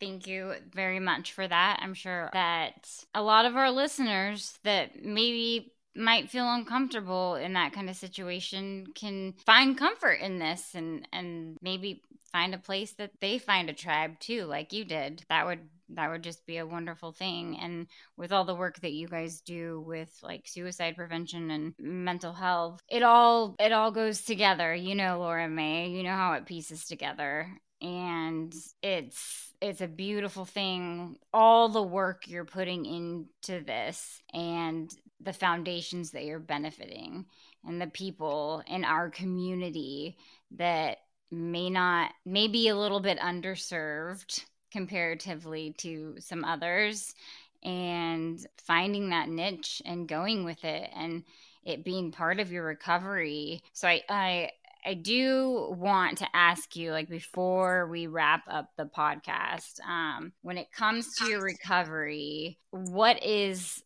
Thank 0.00 0.26
you 0.26 0.54
very 0.72 1.00
much 1.00 1.32
for 1.32 1.46
that. 1.46 1.80
I'm 1.82 1.94
sure 1.94 2.30
that 2.32 2.88
a 3.14 3.22
lot 3.22 3.46
of 3.46 3.56
our 3.56 3.70
listeners 3.70 4.58
that 4.62 5.02
maybe 5.04 5.72
might 5.96 6.30
feel 6.30 6.48
uncomfortable 6.52 7.34
in 7.34 7.54
that 7.54 7.72
kind 7.72 7.90
of 7.90 7.96
situation 7.96 8.86
can 8.94 9.34
find 9.44 9.76
comfort 9.76 10.20
in 10.20 10.38
this 10.38 10.74
and 10.74 11.08
and 11.12 11.56
maybe 11.60 12.02
find 12.30 12.54
a 12.54 12.58
place 12.58 12.92
that 12.92 13.10
they 13.20 13.38
find 13.38 13.68
a 13.68 13.72
tribe 13.72 14.20
too 14.20 14.44
like 14.44 14.72
you 14.72 14.84
did. 14.84 15.24
That 15.28 15.46
would 15.46 15.60
that 15.90 16.10
would 16.10 16.22
just 16.22 16.46
be 16.46 16.58
a 16.58 16.66
wonderful 16.66 17.12
thing. 17.12 17.58
And 17.58 17.86
with 18.16 18.30
all 18.30 18.44
the 18.44 18.54
work 18.54 18.78
that 18.80 18.92
you 18.92 19.08
guys 19.08 19.40
do 19.40 19.80
with 19.80 20.16
like 20.22 20.46
suicide 20.46 20.94
prevention 20.96 21.50
and 21.50 21.74
mental 21.78 22.32
health 22.32 22.80
it 22.88 23.02
all 23.02 23.56
it 23.58 23.72
all 23.72 23.90
goes 23.90 24.22
together. 24.22 24.72
You 24.74 24.94
know 24.94 25.18
laura 25.18 25.48
mae 25.48 25.88
you 25.88 26.04
know 26.04 26.14
how 26.14 26.34
it 26.34 26.46
pieces 26.46 26.84
together 26.84 27.48
and 27.80 28.54
it's 28.82 29.52
it's 29.60 29.80
a 29.80 29.88
beautiful 29.88 30.44
thing 30.44 31.16
all 31.32 31.68
the 31.68 31.82
work 31.82 32.26
you're 32.26 32.44
putting 32.44 32.84
into 32.86 33.64
this 33.64 34.20
and 34.32 34.90
the 35.20 35.32
foundations 35.32 36.10
that 36.10 36.24
you're 36.24 36.38
benefiting 36.38 37.24
and 37.66 37.80
the 37.80 37.86
people 37.86 38.62
in 38.66 38.84
our 38.84 39.10
community 39.10 40.16
that 40.52 40.98
may 41.30 41.68
not 41.70 42.12
may 42.24 42.48
be 42.48 42.68
a 42.68 42.76
little 42.76 43.00
bit 43.00 43.18
underserved 43.18 44.44
comparatively 44.70 45.74
to 45.78 46.14
some 46.18 46.44
others 46.44 47.14
and 47.62 48.46
finding 48.58 49.10
that 49.10 49.28
niche 49.28 49.82
and 49.84 50.08
going 50.08 50.44
with 50.44 50.64
it 50.64 50.90
and 50.94 51.24
it 51.64 51.84
being 51.84 52.12
part 52.12 52.40
of 52.40 52.52
your 52.52 52.64
recovery. 52.64 53.62
So 53.72 53.88
i 53.88 54.02
i 54.08 54.50
I 54.84 54.94
do 54.94 55.74
want 55.78 56.18
to 56.18 56.28
ask 56.34 56.76
you, 56.76 56.92
like 56.92 57.08
before 57.08 57.86
we 57.88 58.06
wrap 58.06 58.42
up 58.48 58.70
the 58.76 58.86
podcast, 58.86 59.80
um, 59.86 60.32
when 60.42 60.58
it 60.58 60.72
comes 60.72 61.14
to 61.16 61.26
your 61.26 61.40
recovery, 61.40 62.58
what 62.70 63.24
is 63.24 63.82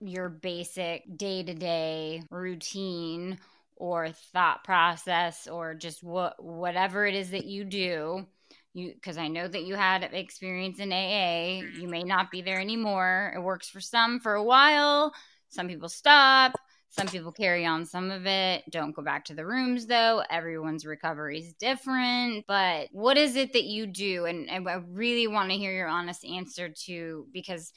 your 0.00 0.28
basic 0.28 1.02
day 1.16 1.42
to 1.42 1.54
day 1.54 2.22
routine 2.30 3.38
or 3.76 4.10
thought 4.32 4.64
process, 4.64 5.48
or 5.48 5.74
just 5.74 6.02
what 6.02 6.42
whatever 6.42 7.06
it 7.06 7.14
is 7.14 7.30
that 7.30 7.46
you 7.46 7.64
do? 7.64 8.26
You, 8.74 8.92
because 8.92 9.16
I 9.16 9.28
know 9.28 9.48
that 9.48 9.64
you 9.64 9.74
had 9.74 10.04
experience 10.04 10.78
in 10.78 10.92
AA. 10.92 11.62
You 11.80 11.88
may 11.88 12.02
not 12.02 12.30
be 12.30 12.42
there 12.42 12.60
anymore. 12.60 13.32
It 13.34 13.40
works 13.40 13.68
for 13.68 13.80
some 13.80 14.20
for 14.20 14.34
a 14.34 14.44
while. 14.44 15.14
Some 15.48 15.68
people 15.68 15.88
stop 15.88 16.52
some 16.88 17.08
people 17.08 17.32
carry 17.32 17.66
on 17.66 17.84
some 17.84 18.10
of 18.10 18.26
it, 18.26 18.64
don't 18.70 18.94
go 18.94 19.02
back 19.02 19.26
to 19.26 19.34
the 19.34 19.44
rooms 19.44 19.86
though. 19.86 20.22
Everyone's 20.30 20.86
recovery 20.86 21.40
is 21.40 21.52
different. 21.54 22.44
But 22.46 22.88
what 22.92 23.16
is 23.16 23.36
it 23.36 23.52
that 23.52 23.64
you 23.64 23.86
do? 23.86 24.24
And, 24.24 24.48
and 24.48 24.68
I 24.68 24.80
really 24.88 25.26
want 25.26 25.50
to 25.50 25.56
hear 25.56 25.72
your 25.72 25.88
honest 25.88 26.24
answer 26.24 26.70
to 26.86 27.26
because 27.32 27.72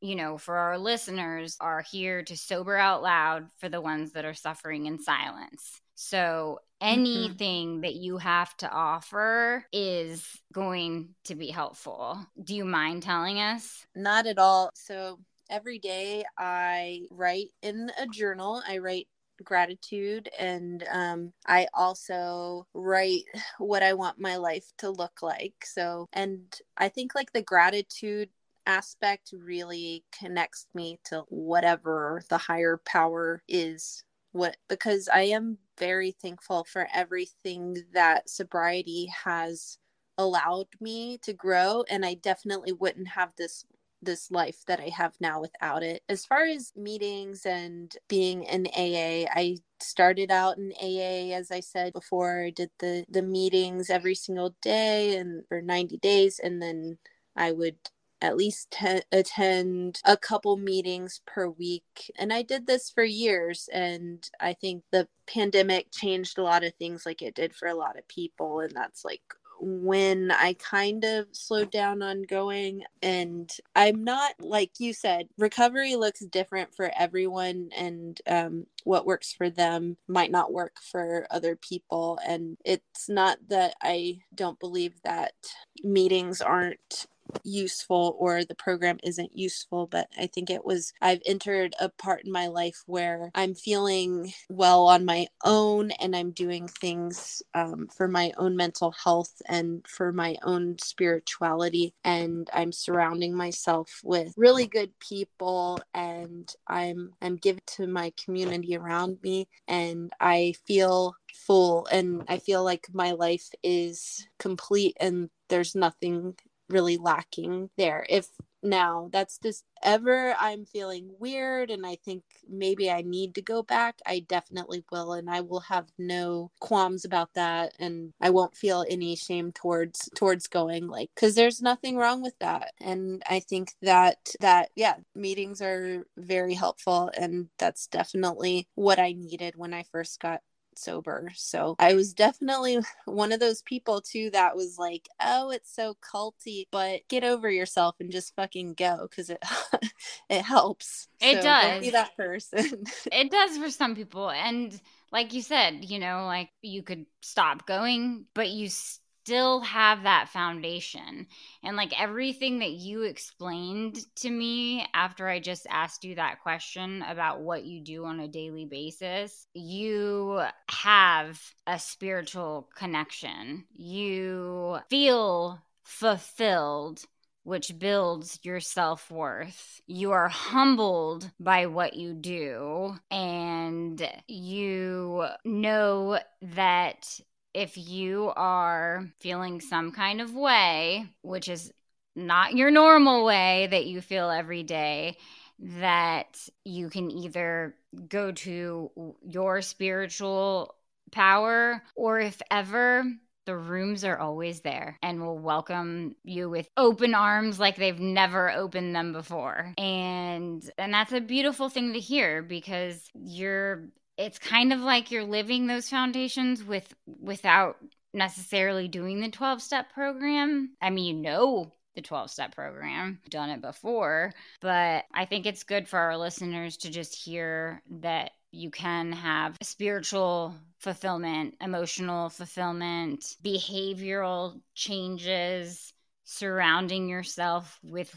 you 0.00 0.16
know, 0.16 0.36
for 0.36 0.58
our 0.58 0.76
listeners, 0.76 1.56
are 1.62 1.82
here 1.90 2.22
to 2.24 2.36
sober 2.36 2.76
out 2.76 3.02
loud 3.02 3.48
for 3.58 3.70
the 3.70 3.80
ones 3.80 4.12
that 4.12 4.26
are 4.26 4.34
suffering 4.34 4.84
in 4.84 4.98
silence. 4.98 5.80
So 5.94 6.58
mm-hmm. 6.82 6.92
anything 6.92 7.68
mm-hmm. 7.68 7.80
that 7.80 7.94
you 7.94 8.18
have 8.18 8.54
to 8.58 8.70
offer 8.70 9.64
is 9.72 10.28
going 10.52 11.14
to 11.24 11.34
be 11.34 11.48
helpful. 11.48 12.18
Do 12.42 12.54
you 12.54 12.66
mind 12.66 13.02
telling 13.02 13.40
us? 13.40 13.86
Not 13.94 14.26
at 14.26 14.38
all. 14.38 14.70
So 14.74 15.20
every 15.50 15.78
day 15.78 16.24
I 16.38 17.06
write 17.10 17.50
in 17.62 17.90
a 17.98 18.06
journal. 18.06 18.62
I 18.66 18.78
write 18.78 19.08
gratitude 19.42 20.28
and 20.38 20.84
um, 20.92 21.32
I 21.46 21.66
also 21.74 22.66
write 22.74 23.24
what 23.58 23.82
I 23.82 23.94
want 23.94 24.18
my 24.20 24.36
life 24.36 24.72
to 24.78 24.90
look 24.90 25.22
like. 25.22 25.64
So, 25.64 26.06
and 26.12 26.54
I 26.76 26.88
think 26.88 27.14
like 27.14 27.32
the 27.32 27.42
gratitude 27.42 28.30
aspect 28.66 29.32
really 29.32 30.04
connects 30.18 30.66
me 30.74 30.98
to 31.04 31.24
whatever 31.28 32.22
the 32.30 32.38
higher 32.38 32.80
power 32.84 33.42
is 33.46 34.04
what 34.32 34.56
because 34.68 35.08
I 35.12 35.22
am 35.22 35.58
very 35.78 36.10
thankful 36.12 36.64
for 36.64 36.88
everything 36.92 37.76
that 37.92 38.28
sobriety 38.28 39.06
has 39.24 39.78
allowed 40.18 40.68
me 40.80 41.18
to 41.18 41.32
grow 41.32 41.84
and 41.90 42.04
I 42.06 42.14
definitely 42.14 42.72
wouldn't 42.72 43.08
have 43.08 43.32
this 43.36 43.64
this 44.04 44.30
life 44.30 44.58
that 44.66 44.80
I 44.80 44.88
have 44.90 45.14
now 45.20 45.40
without 45.40 45.82
it. 45.82 46.02
As 46.08 46.26
far 46.26 46.44
as 46.44 46.72
meetings 46.76 47.46
and 47.46 47.94
being 48.08 48.44
in 48.44 48.66
AA, 48.68 49.28
I 49.34 49.58
started 49.80 50.30
out 50.30 50.58
in 50.58 50.72
AA 50.80 51.34
as 51.34 51.50
I 51.50 51.60
said 51.60 51.92
before, 51.92 52.44
I 52.44 52.50
did 52.50 52.70
the 52.78 53.04
the 53.08 53.22
meetings 53.22 53.90
every 53.90 54.14
single 54.14 54.56
day 54.62 55.16
and 55.16 55.44
for 55.48 55.60
90 55.62 55.98
days 55.98 56.40
and 56.42 56.62
then 56.62 56.98
I 57.36 57.52
would 57.52 57.76
at 58.24 58.36
least 58.36 58.70
te- 58.70 59.02
attend 59.12 60.00
a 60.04 60.16
couple 60.16 60.56
meetings 60.56 61.20
per 61.26 61.48
week. 61.48 62.10
And 62.18 62.32
I 62.32 62.42
did 62.42 62.66
this 62.66 62.90
for 62.90 63.04
years. 63.04 63.68
And 63.72 64.26
I 64.40 64.54
think 64.54 64.82
the 64.90 65.08
pandemic 65.26 65.88
changed 65.92 66.38
a 66.38 66.42
lot 66.42 66.64
of 66.64 66.74
things 66.76 67.04
like 67.04 67.20
it 67.20 67.34
did 67.34 67.54
for 67.54 67.68
a 67.68 67.74
lot 67.74 67.98
of 67.98 68.08
people. 68.08 68.60
And 68.60 68.72
that's 68.74 69.04
like 69.04 69.20
when 69.60 70.30
I 70.30 70.54
kind 70.54 71.04
of 71.04 71.26
slowed 71.32 71.70
down 71.70 72.02
on 72.02 72.22
going. 72.22 72.84
And 73.02 73.50
I'm 73.74 74.04
not, 74.04 74.34
like 74.40 74.72
you 74.78 74.92
said, 74.92 75.28
recovery 75.38 75.96
looks 75.96 76.20
different 76.20 76.74
for 76.74 76.90
everyone, 76.96 77.70
and 77.76 78.20
um, 78.26 78.66
what 78.84 79.06
works 79.06 79.32
for 79.32 79.50
them 79.50 79.96
might 80.08 80.30
not 80.30 80.52
work 80.52 80.76
for 80.80 81.26
other 81.30 81.56
people. 81.56 82.18
And 82.26 82.56
it's 82.64 83.08
not 83.08 83.38
that 83.48 83.74
I 83.82 84.20
don't 84.34 84.58
believe 84.60 84.94
that 85.04 85.34
meetings 85.82 86.40
aren't 86.40 87.06
useful 87.42 88.16
or 88.18 88.44
the 88.44 88.54
program 88.54 88.98
isn't 89.02 89.36
useful 89.36 89.86
but 89.86 90.08
i 90.18 90.26
think 90.26 90.50
it 90.50 90.64
was 90.64 90.92
i've 91.00 91.20
entered 91.26 91.74
a 91.80 91.88
part 91.88 92.24
in 92.24 92.32
my 92.32 92.46
life 92.46 92.82
where 92.86 93.30
i'm 93.34 93.54
feeling 93.54 94.32
well 94.48 94.86
on 94.86 95.04
my 95.04 95.26
own 95.44 95.90
and 95.92 96.14
i'm 96.14 96.30
doing 96.30 96.68
things 96.68 97.42
um, 97.54 97.88
for 97.88 98.08
my 98.08 98.32
own 98.36 98.56
mental 98.56 98.92
health 98.92 99.42
and 99.48 99.84
for 99.86 100.12
my 100.12 100.36
own 100.42 100.76
spirituality. 100.78 101.94
And 102.04 102.48
i'm 102.52 102.72
surrounding 102.72 103.34
myself 103.34 104.00
with 104.02 104.34
really 104.36 104.66
good 104.66 104.98
people 105.00 105.80
and 105.94 106.52
i'm 106.68 107.12
i'm 107.20 107.36
given 107.36 107.62
to 107.66 107.86
my 107.86 108.12
community 108.22 108.76
around 108.76 109.18
me 109.22 109.48
and 109.68 110.12
i 110.20 110.54
feel 110.66 111.14
full 111.34 111.86
and 111.86 112.22
i 112.28 112.38
feel 112.38 112.62
like 112.64 112.86
my 112.92 113.12
life 113.12 113.48
is 113.62 114.26
complete 114.38 114.96
and 115.00 115.30
there's 115.48 115.74
nothing 115.74 116.34
really 116.68 116.96
lacking 116.96 117.70
there. 117.76 118.06
If 118.08 118.28
now 118.64 119.10
that's 119.12 119.38
just 119.38 119.64
ever 119.82 120.34
I'm 120.40 120.64
feeling 120.64 121.10
weird 121.18 121.70
and 121.70 121.86
I 121.86 121.96
think 121.96 122.22
maybe 122.48 122.90
I 122.90 123.02
need 123.02 123.34
to 123.34 123.42
go 123.42 123.62
back, 123.62 123.98
I 124.06 124.24
definitely 124.26 124.84
will. 124.90 125.12
And 125.12 125.28
I 125.28 125.42
will 125.42 125.60
have 125.60 125.86
no 125.98 126.50
qualms 126.60 127.04
about 127.04 127.34
that. 127.34 127.74
And 127.78 128.12
I 128.20 128.30
won't 128.30 128.56
feel 128.56 128.84
any 128.88 129.16
shame 129.16 129.52
towards, 129.52 130.08
towards 130.16 130.46
going 130.46 130.88
like, 130.88 131.10
cause 131.14 131.34
there's 131.34 131.60
nothing 131.60 131.96
wrong 131.96 132.22
with 132.22 132.38
that. 132.40 132.72
And 132.80 133.22
I 133.28 133.40
think 133.40 133.72
that, 133.82 134.16
that, 134.40 134.70
yeah, 134.74 134.96
meetings 135.14 135.60
are 135.60 136.06
very 136.16 136.54
helpful. 136.54 137.10
And 137.16 137.48
that's 137.58 137.86
definitely 137.86 138.66
what 138.74 138.98
I 138.98 139.12
needed 139.12 139.54
when 139.56 139.74
I 139.74 139.84
first 139.92 140.20
got 140.20 140.40
sober. 140.78 141.30
So 141.34 141.76
I 141.78 141.94
was 141.94 142.12
definitely 142.14 142.78
one 143.06 143.32
of 143.32 143.40
those 143.40 143.62
people 143.62 144.00
too 144.00 144.30
that 144.30 144.56
was 144.56 144.78
like, 144.78 145.08
"Oh, 145.20 145.50
it's 145.50 145.74
so 145.74 145.96
culty," 146.00 146.64
but 146.70 147.02
get 147.08 147.24
over 147.24 147.50
yourself 147.50 147.96
and 148.00 148.10
just 148.10 148.34
fucking 148.36 148.74
go 148.74 149.06
because 149.08 149.30
it 149.30 149.42
it 150.30 150.42
helps. 150.42 151.08
It 151.20 151.34
so 151.36 151.42
does. 151.42 151.80
Be 151.80 151.90
that 151.90 152.16
person. 152.16 152.84
it 153.12 153.30
does 153.30 153.58
for 153.58 153.70
some 153.70 153.94
people, 153.94 154.30
and 154.30 154.78
like 155.12 155.32
you 155.32 155.42
said, 155.42 155.84
you 155.84 155.98
know, 155.98 156.26
like 156.26 156.50
you 156.62 156.82
could 156.82 157.06
stop 157.20 157.66
going, 157.66 158.26
but 158.34 158.50
you. 158.50 158.68
St- 158.68 159.00
still 159.24 159.60
have 159.60 160.02
that 160.02 160.28
foundation. 160.28 161.26
And 161.62 161.78
like 161.78 161.98
everything 161.98 162.58
that 162.58 162.72
you 162.72 163.04
explained 163.04 163.98
to 164.16 164.28
me 164.28 164.86
after 164.92 165.26
I 165.26 165.40
just 165.40 165.66
asked 165.70 166.04
you 166.04 166.16
that 166.16 166.42
question 166.42 167.00
about 167.00 167.40
what 167.40 167.64
you 167.64 167.80
do 167.80 168.04
on 168.04 168.20
a 168.20 168.28
daily 168.28 168.66
basis, 168.66 169.46
you 169.54 170.42
have 170.68 171.40
a 171.66 171.78
spiritual 171.78 172.68
connection. 172.76 173.64
You 173.74 174.80
feel 174.90 175.58
fulfilled 175.84 177.02
which 177.44 177.78
builds 177.78 178.40
your 178.42 178.58
self 178.60 179.10
worth. 179.10 179.80
You 179.86 180.12
are 180.12 180.28
humbled 180.28 181.30
by 181.38 181.66
what 181.66 181.94
you 181.94 182.14
do, 182.14 182.94
and 183.10 184.02
you 184.26 185.26
know 185.44 186.18
that 186.40 187.20
if 187.54 187.78
you 187.78 188.32
are 188.36 189.06
feeling 189.20 189.60
some 189.60 189.92
kind 189.92 190.20
of 190.20 190.34
way, 190.34 191.06
which 191.22 191.48
is 191.48 191.72
not 192.16 192.54
your 192.54 192.70
normal 192.70 193.24
way 193.24 193.68
that 193.70 193.86
you 193.86 194.00
feel 194.00 194.28
every 194.28 194.62
day, 194.62 195.16
that 195.58 196.48
you 196.64 196.90
can 196.90 197.10
either 197.10 197.74
go 198.08 198.32
to 198.32 199.14
your 199.22 199.62
spiritual 199.62 200.74
power 201.12 201.82
or 201.94 202.18
if 202.18 202.42
ever 202.50 203.04
the 203.46 203.56
rooms 203.56 204.04
are 204.04 204.18
always 204.18 204.60
there 204.60 204.98
and 205.02 205.20
will 205.20 205.38
welcome 205.38 206.16
you 206.24 206.48
with 206.48 206.68
open 206.76 207.14
arms 207.14 207.60
like 207.60 207.76
they've 207.76 208.00
never 208.00 208.50
opened 208.50 208.96
them 208.96 209.12
before. 209.12 209.72
And 209.78 210.68
and 210.78 210.92
that's 210.94 211.12
a 211.12 211.20
beautiful 211.20 211.68
thing 211.68 211.92
to 211.92 212.00
hear 212.00 212.42
because 212.42 213.10
you're 213.14 213.88
it's 214.16 214.38
kind 214.38 214.72
of 214.72 214.80
like 214.80 215.10
you're 215.10 215.24
living 215.24 215.66
those 215.66 215.88
foundations 215.88 216.62
with 216.62 216.94
without 217.06 217.76
necessarily 218.12 218.88
doing 218.88 219.20
the 219.20 219.30
12 219.30 219.60
step 219.60 219.92
program. 219.92 220.70
I 220.80 220.90
mean, 220.90 221.16
you 221.16 221.22
know 221.22 221.72
the 221.94 222.02
12 222.02 222.30
step 222.30 222.54
program, 222.54 223.20
done 223.28 223.50
it 223.50 223.60
before, 223.60 224.32
but 224.60 225.04
I 225.12 225.24
think 225.26 225.46
it's 225.46 225.62
good 225.62 225.88
for 225.88 225.98
our 225.98 226.16
listeners 226.16 226.76
to 226.78 226.90
just 226.90 227.14
hear 227.14 227.82
that 228.00 228.32
you 228.50 228.70
can 228.70 229.12
have 229.12 229.56
spiritual 229.62 230.54
fulfillment, 230.78 231.56
emotional 231.60 232.30
fulfillment, 232.30 233.24
behavioral 233.42 234.60
changes, 234.74 235.92
surrounding 236.24 237.08
yourself 237.08 237.78
with 237.82 238.14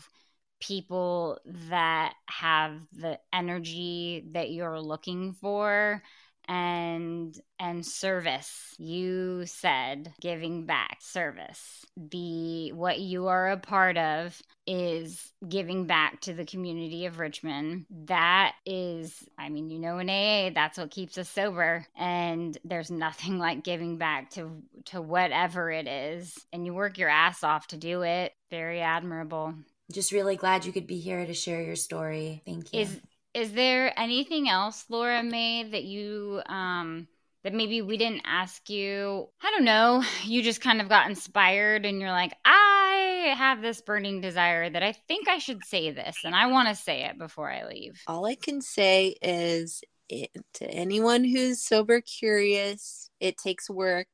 people 0.60 1.40
that 1.70 2.14
have 2.28 2.80
the 2.92 3.20
energy 3.32 4.26
that 4.32 4.52
you're 4.52 4.80
looking 4.82 5.34
for 5.34 6.02
and 6.48 7.38
and 7.60 7.86
service. 7.86 8.74
You 8.78 9.46
said 9.46 10.14
giving 10.22 10.66
back 10.66 10.98
service. 11.02 11.86
The 11.98 12.72
what 12.72 13.00
you 13.00 13.28
are 13.28 13.50
a 13.50 13.58
part 13.58 13.98
of 13.98 14.42
is 14.66 15.34
giving 15.48 15.86
back 15.86 16.22
to 16.22 16.34
the 16.34 16.46
community 16.46 17.06
of 17.06 17.20
richmond. 17.20 17.86
That 18.06 18.54
is 18.66 19.28
i 19.38 19.50
mean 19.50 19.70
you 19.70 19.80
know 19.80 20.00
in 20.00 20.10
aa 20.10 20.52
that's 20.54 20.78
what 20.78 20.92
keeps 20.92 21.18
us 21.18 21.30
sober. 21.30 21.86
And 21.96 22.58
there's 22.64 22.92
nothing 23.08 23.40
like 23.40 23.64
giving 23.64 23.98
back 23.98 24.32
to 24.32 24.64
to 24.86 25.02
whatever 25.02 25.70
it 25.70 25.88
is. 25.88 26.34
And 26.54 26.66
you 26.66 26.74
work 26.74 26.98
your 26.98 27.10
ass 27.10 27.44
off 27.44 27.68
to 27.68 27.78
do 27.78 28.04
it. 28.04 28.34
Very 28.50 28.80
admirable 28.80 29.54
just 29.92 30.12
really 30.12 30.36
glad 30.36 30.66
you 30.66 30.72
could 30.72 30.88
be 30.88 31.00
here 31.00 31.26
to 31.26 31.34
share 31.34 31.62
your 31.62 31.76
story. 31.76 32.42
Thank 32.46 32.74
you. 32.74 32.82
Is 32.82 33.00
is 33.34 33.52
there 33.54 33.98
anything 33.98 34.50
else, 34.50 34.86
Laura 34.90 35.22
Mae, 35.24 35.70
that 35.70 35.84
you 35.84 36.42
um 36.48 37.08
that 37.44 37.54
maybe 37.54 37.82
we 37.82 37.98
didn't 37.98 38.24
ask 38.26 38.70
you? 38.70 39.30
I 39.42 39.52
don't 39.52 39.66
know. 39.66 40.04
You 40.24 40.44
just 40.44 40.62
kind 40.62 40.82
of 40.82 40.90
got 40.90 41.10
inspired 41.10 41.86
and 41.86 42.02
you're 42.02 42.12
like, 42.12 42.34
I 42.44 43.34
have 43.38 43.62
this 43.62 43.82
burning 43.82 44.22
desire 44.22 44.70
that 44.70 44.84
I 44.84 44.92
think 44.92 45.30
I 45.30 45.38
should 45.38 45.64
say 45.64 45.92
this 45.92 46.18
and 46.26 46.36
I 46.36 46.48
want 46.48 46.68
to 46.70 46.76
say 46.76 47.04
it 47.04 47.18
before 47.18 47.50
I 47.50 47.66
leave. 47.66 48.02
All 48.08 48.26
I 48.26 48.36
can 48.36 48.62
say 48.62 49.16
is 49.22 49.82
it, 50.10 50.32
to 50.56 50.70
anyone 50.70 51.24
who's 51.24 51.62
sober 51.62 52.02
curious, 52.02 53.10
it 53.20 53.38
takes 53.38 53.70
work, 53.70 54.08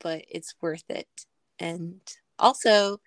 but 0.00 0.24
it's 0.28 0.54
worth 0.60 0.84
it. 0.88 1.08
And 1.58 2.00
also, 2.38 3.00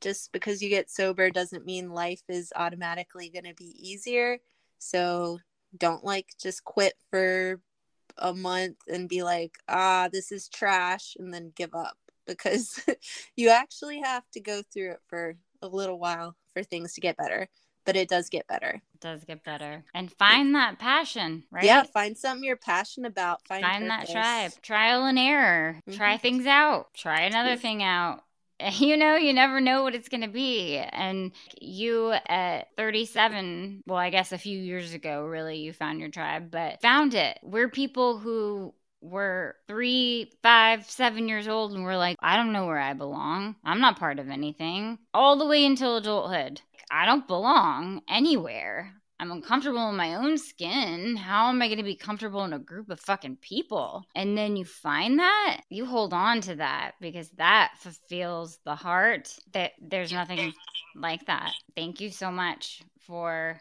just 0.00 0.32
because 0.32 0.62
you 0.62 0.68
get 0.68 0.90
sober 0.90 1.30
doesn't 1.30 1.66
mean 1.66 1.90
life 1.90 2.22
is 2.28 2.52
automatically 2.56 3.28
going 3.28 3.44
to 3.44 3.54
be 3.54 3.74
easier. 3.76 4.38
So 4.78 5.38
don't 5.76 6.04
like 6.04 6.26
just 6.40 6.64
quit 6.64 6.94
for 7.10 7.60
a 8.18 8.34
month 8.34 8.76
and 8.90 9.08
be 9.08 9.22
like, 9.22 9.56
ah, 9.68 10.08
this 10.12 10.32
is 10.32 10.48
trash, 10.48 11.16
and 11.18 11.32
then 11.32 11.52
give 11.54 11.74
up 11.74 11.96
because 12.26 12.80
you 13.36 13.50
actually 13.50 14.00
have 14.00 14.24
to 14.32 14.40
go 14.40 14.62
through 14.72 14.92
it 14.92 15.00
for 15.08 15.36
a 15.62 15.68
little 15.68 15.98
while 15.98 16.36
for 16.52 16.62
things 16.62 16.94
to 16.94 17.00
get 17.00 17.16
better. 17.16 17.48
But 17.86 17.96
it 17.96 18.08
does 18.08 18.28
get 18.28 18.46
better. 18.46 18.82
It 18.94 19.00
does 19.00 19.24
get 19.24 19.42
better. 19.42 19.84
And 19.94 20.12
find 20.12 20.54
that 20.54 20.78
passion, 20.78 21.44
right? 21.50 21.64
Yeah, 21.64 21.82
find 21.82 22.16
something 22.16 22.44
you're 22.44 22.56
passionate 22.56 23.08
about. 23.08 23.40
Find, 23.48 23.64
find 23.64 23.90
that 23.90 24.08
tribe. 24.08 24.52
Trial 24.62 25.06
and 25.06 25.18
error. 25.18 25.80
Mm-hmm. 25.88 25.96
Try 25.96 26.18
things 26.18 26.46
out. 26.46 26.92
Try 26.94 27.22
another 27.22 27.56
thing 27.56 27.82
out 27.82 28.22
you 28.78 28.96
know, 28.96 29.16
you 29.16 29.32
never 29.32 29.60
know 29.60 29.82
what 29.82 29.94
it's 29.94 30.08
going 30.08 30.22
to 30.22 30.28
be. 30.28 30.76
And 30.78 31.32
you 31.60 32.12
at 32.28 32.68
37, 32.76 33.82
well, 33.86 33.98
I 33.98 34.10
guess 34.10 34.32
a 34.32 34.38
few 34.38 34.58
years 34.58 34.92
ago, 34.92 35.24
really, 35.24 35.58
you 35.58 35.72
found 35.72 36.00
your 36.00 36.10
tribe, 36.10 36.50
but 36.50 36.80
found 36.80 37.14
it. 37.14 37.38
We're 37.42 37.68
people 37.68 38.18
who 38.18 38.74
were 39.00 39.56
three, 39.66 40.30
five, 40.42 40.84
seven 40.84 41.28
years 41.28 41.48
old, 41.48 41.72
and 41.72 41.84
we're 41.84 41.96
like, 41.96 42.16
I 42.20 42.36
don't 42.36 42.52
know 42.52 42.66
where 42.66 42.78
I 42.78 42.92
belong. 42.92 43.56
I'm 43.64 43.80
not 43.80 43.98
part 43.98 44.18
of 44.18 44.28
anything. 44.28 44.98
All 45.14 45.38
the 45.38 45.46
way 45.46 45.64
until 45.64 45.96
adulthood. 45.96 46.60
I 46.90 47.06
don't 47.06 47.26
belong 47.26 48.02
anywhere. 48.08 48.99
I'm 49.20 49.32
uncomfortable 49.32 49.90
in 49.90 49.96
my 49.96 50.14
own 50.14 50.38
skin. 50.38 51.14
How 51.14 51.50
am 51.50 51.60
I 51.60 51.68
going 51.68 51.76
to 51.76 51.84
be 51.84 51.94
comfortable 51.94 52.42
in 52.44 52.54
a 52.54 52.58
group 52.58 52.88
of 52.88 52.98
fucking 53.00 53.36
people? 53.42 54.06
And 54.14 54.36
then 54.36 54.56
you 54.56 54.64
find 54.64 55.18
that, 55.18 55.60
you 55.68 55.84
hold 55.84 56.14
on 56.14 56.40
to 56.42 56.54
that 56.54 56.92
because 57.02 57.28
that 57.32 57.72
fulfills 57.76 58.58
the 58.64 58.74
heart. 58.74 59.36
That 59.52 59.72
there's 59.78 60.10
nothing 60.10 60.54
like 60.96 61.26
that. 61.26 61.52
Thank 61.76 62.00
you 62.00 62.08
so 62.08 62.30
much 62.30 62.80
for 62.98 63.60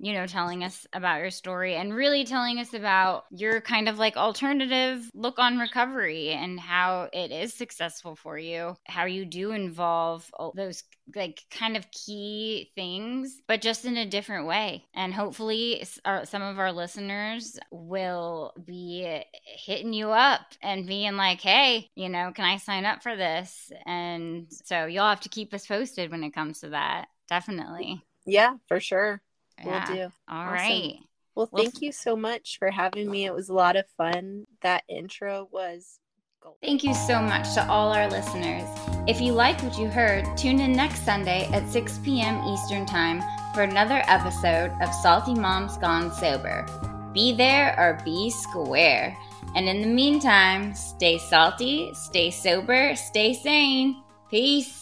you 0.00 0.12
know, 0.14 0.26
telling 0.26 0.64
us 0.64 0.86
about 0.92 1.20
your 1.20 1.30
story 1.30 1.74
and 1.76 1.94
really 1.94 2.24
telling 2.24 2.58
us 2.58 2.72
about 2.74 3.24
your 3.30 3.60
kind 3.60 3.88
of 3.88 3.98
like 3.98 4.16
alternative 4.16 5.10
look 5.14 5.38
on 5.38 5.58
recovery 5.58 6.30
and 6.30 6.58
how 6.58 7.08
it 7.12 7.30
is 7.30 7.52
successful 7.52 8.16
for 8.16 8.38
you, 8.38 8.74
how 8.86 9.04
you 9.04 9.24
do 9.24 9.52
involve 9.52 10.30
those 10.54 10.82
like 11.14 11.42
kind 11.50 11.76
of 11.76 11.90
key 11.90 12.70
things, 12.74 13.40
but 13.46 13.60
just 13.60 13.84
in 13.84 13.96
a 13.96 14.06
different 14.06 14.46
way. 14.46 14.84
And 14.94 15.12
hopefully, 15.12 15.84
uh, 16.04 16.24
some 16.24 16.42
of 16.42 16.58
our 16.58 16.72
listeners 16.72 17.58
will 17.70 18.52
be 18.64 19.22
hitting 19.44 19.92
you 19.92 20.10
up 20.10 20.40
and 20.62 20.86
being 20.86 21.16
like, 21.16 21.40
hey, 21.40 21.88
you 21.94 22.08
know, 22.08 22.32
can 22.34 22.44
I 22.44 22.56
sign 22.56 22.84
up 22.84 23.02
for 23.02 23.16
this? 23.16 23.70
And 23.86 24.46
so 24.50 24.86
you'll 24.86 25.04
have 25.04 25.20
to 25.20 25.28
keep 25.28 25.52
us 25.52 25.66
posted 25.66 26.10
when 26.10 26.24
it 26.24 26.34
comes 26.34 26.60
to 26.60 26.70
that. 26.70 27.08
Definitely. 27.28 28.02
Yeah, 28.26 28.54
for 28.68 28.80
sure. 28.80 29.22
Yeah. 29.64 29.86
We'll 29.88 29.96
do. 29.96 30.02
All 30.28 30.38
awesome. 30.38 30.54
right. 30.54 30.94
Well, 31.34 31.46
thank 31.46 31.74
well, 31.74 31.82
you 31.82 31.92
so 31.92 32.16
much 32.16 32.58
for 32.58 32.70
having 32.70 33.10
me. 33.10 33.24
It 33.24 33.34
was 33.34 33.48
a 33.48 33.54
lot 33.54 33.76
of 33.76 33.86
fun. 33.96 34.46
That 34.62 34.82
intro 34.88 35.48
was 35.50 36.00
gold. 36.40 36.56
Thank 36.62 36.84
you 36.84 36.94
so 36.94 37.20
much 37.20 37.54
to 37.54 37.66
all 37.68 37.92
our 37.92 38.08
listeners. 38.10 38.68
If 39.06 39.20
you 39.20 39.32
like 39.32 39.62
what 39.62 39.78
you 39.78 39.88
heard, 39.88 40.24
tune 40.36 40.60
in 40.60 40.72
next 40.72 41.04
Sunday 41.04 41.48
at 41.52 41.68
6 41.68 41.98
p.m. 41.98 42.42
Eastern 42.44 42.84
Time 42.84 43.22
for 43.54 43.62
another 43.62 44.02
episode 44.06 44.72
of 44.82 44.92
Salty 44.94 45.34
Moms 45.34 45.78
Gone 45.78 46.12
Sober. 46.12 46.66
Be 47.12 47.32
there 47.32 47.74
or 47.78 48.00
be 48.04 48.30
square. 48.30 49.16
And 49.56 49.68
in 49.68 49.80
the 49.80 49.88
meantime, 49.88 50.74
stay 50.74 51.18
salty, 51.18 51.92
stay 51.94 52.30
sober, 52.30 52.94
stay 52.94 53.34
sane. 53.34 54.02
Peace. 54.30 54.79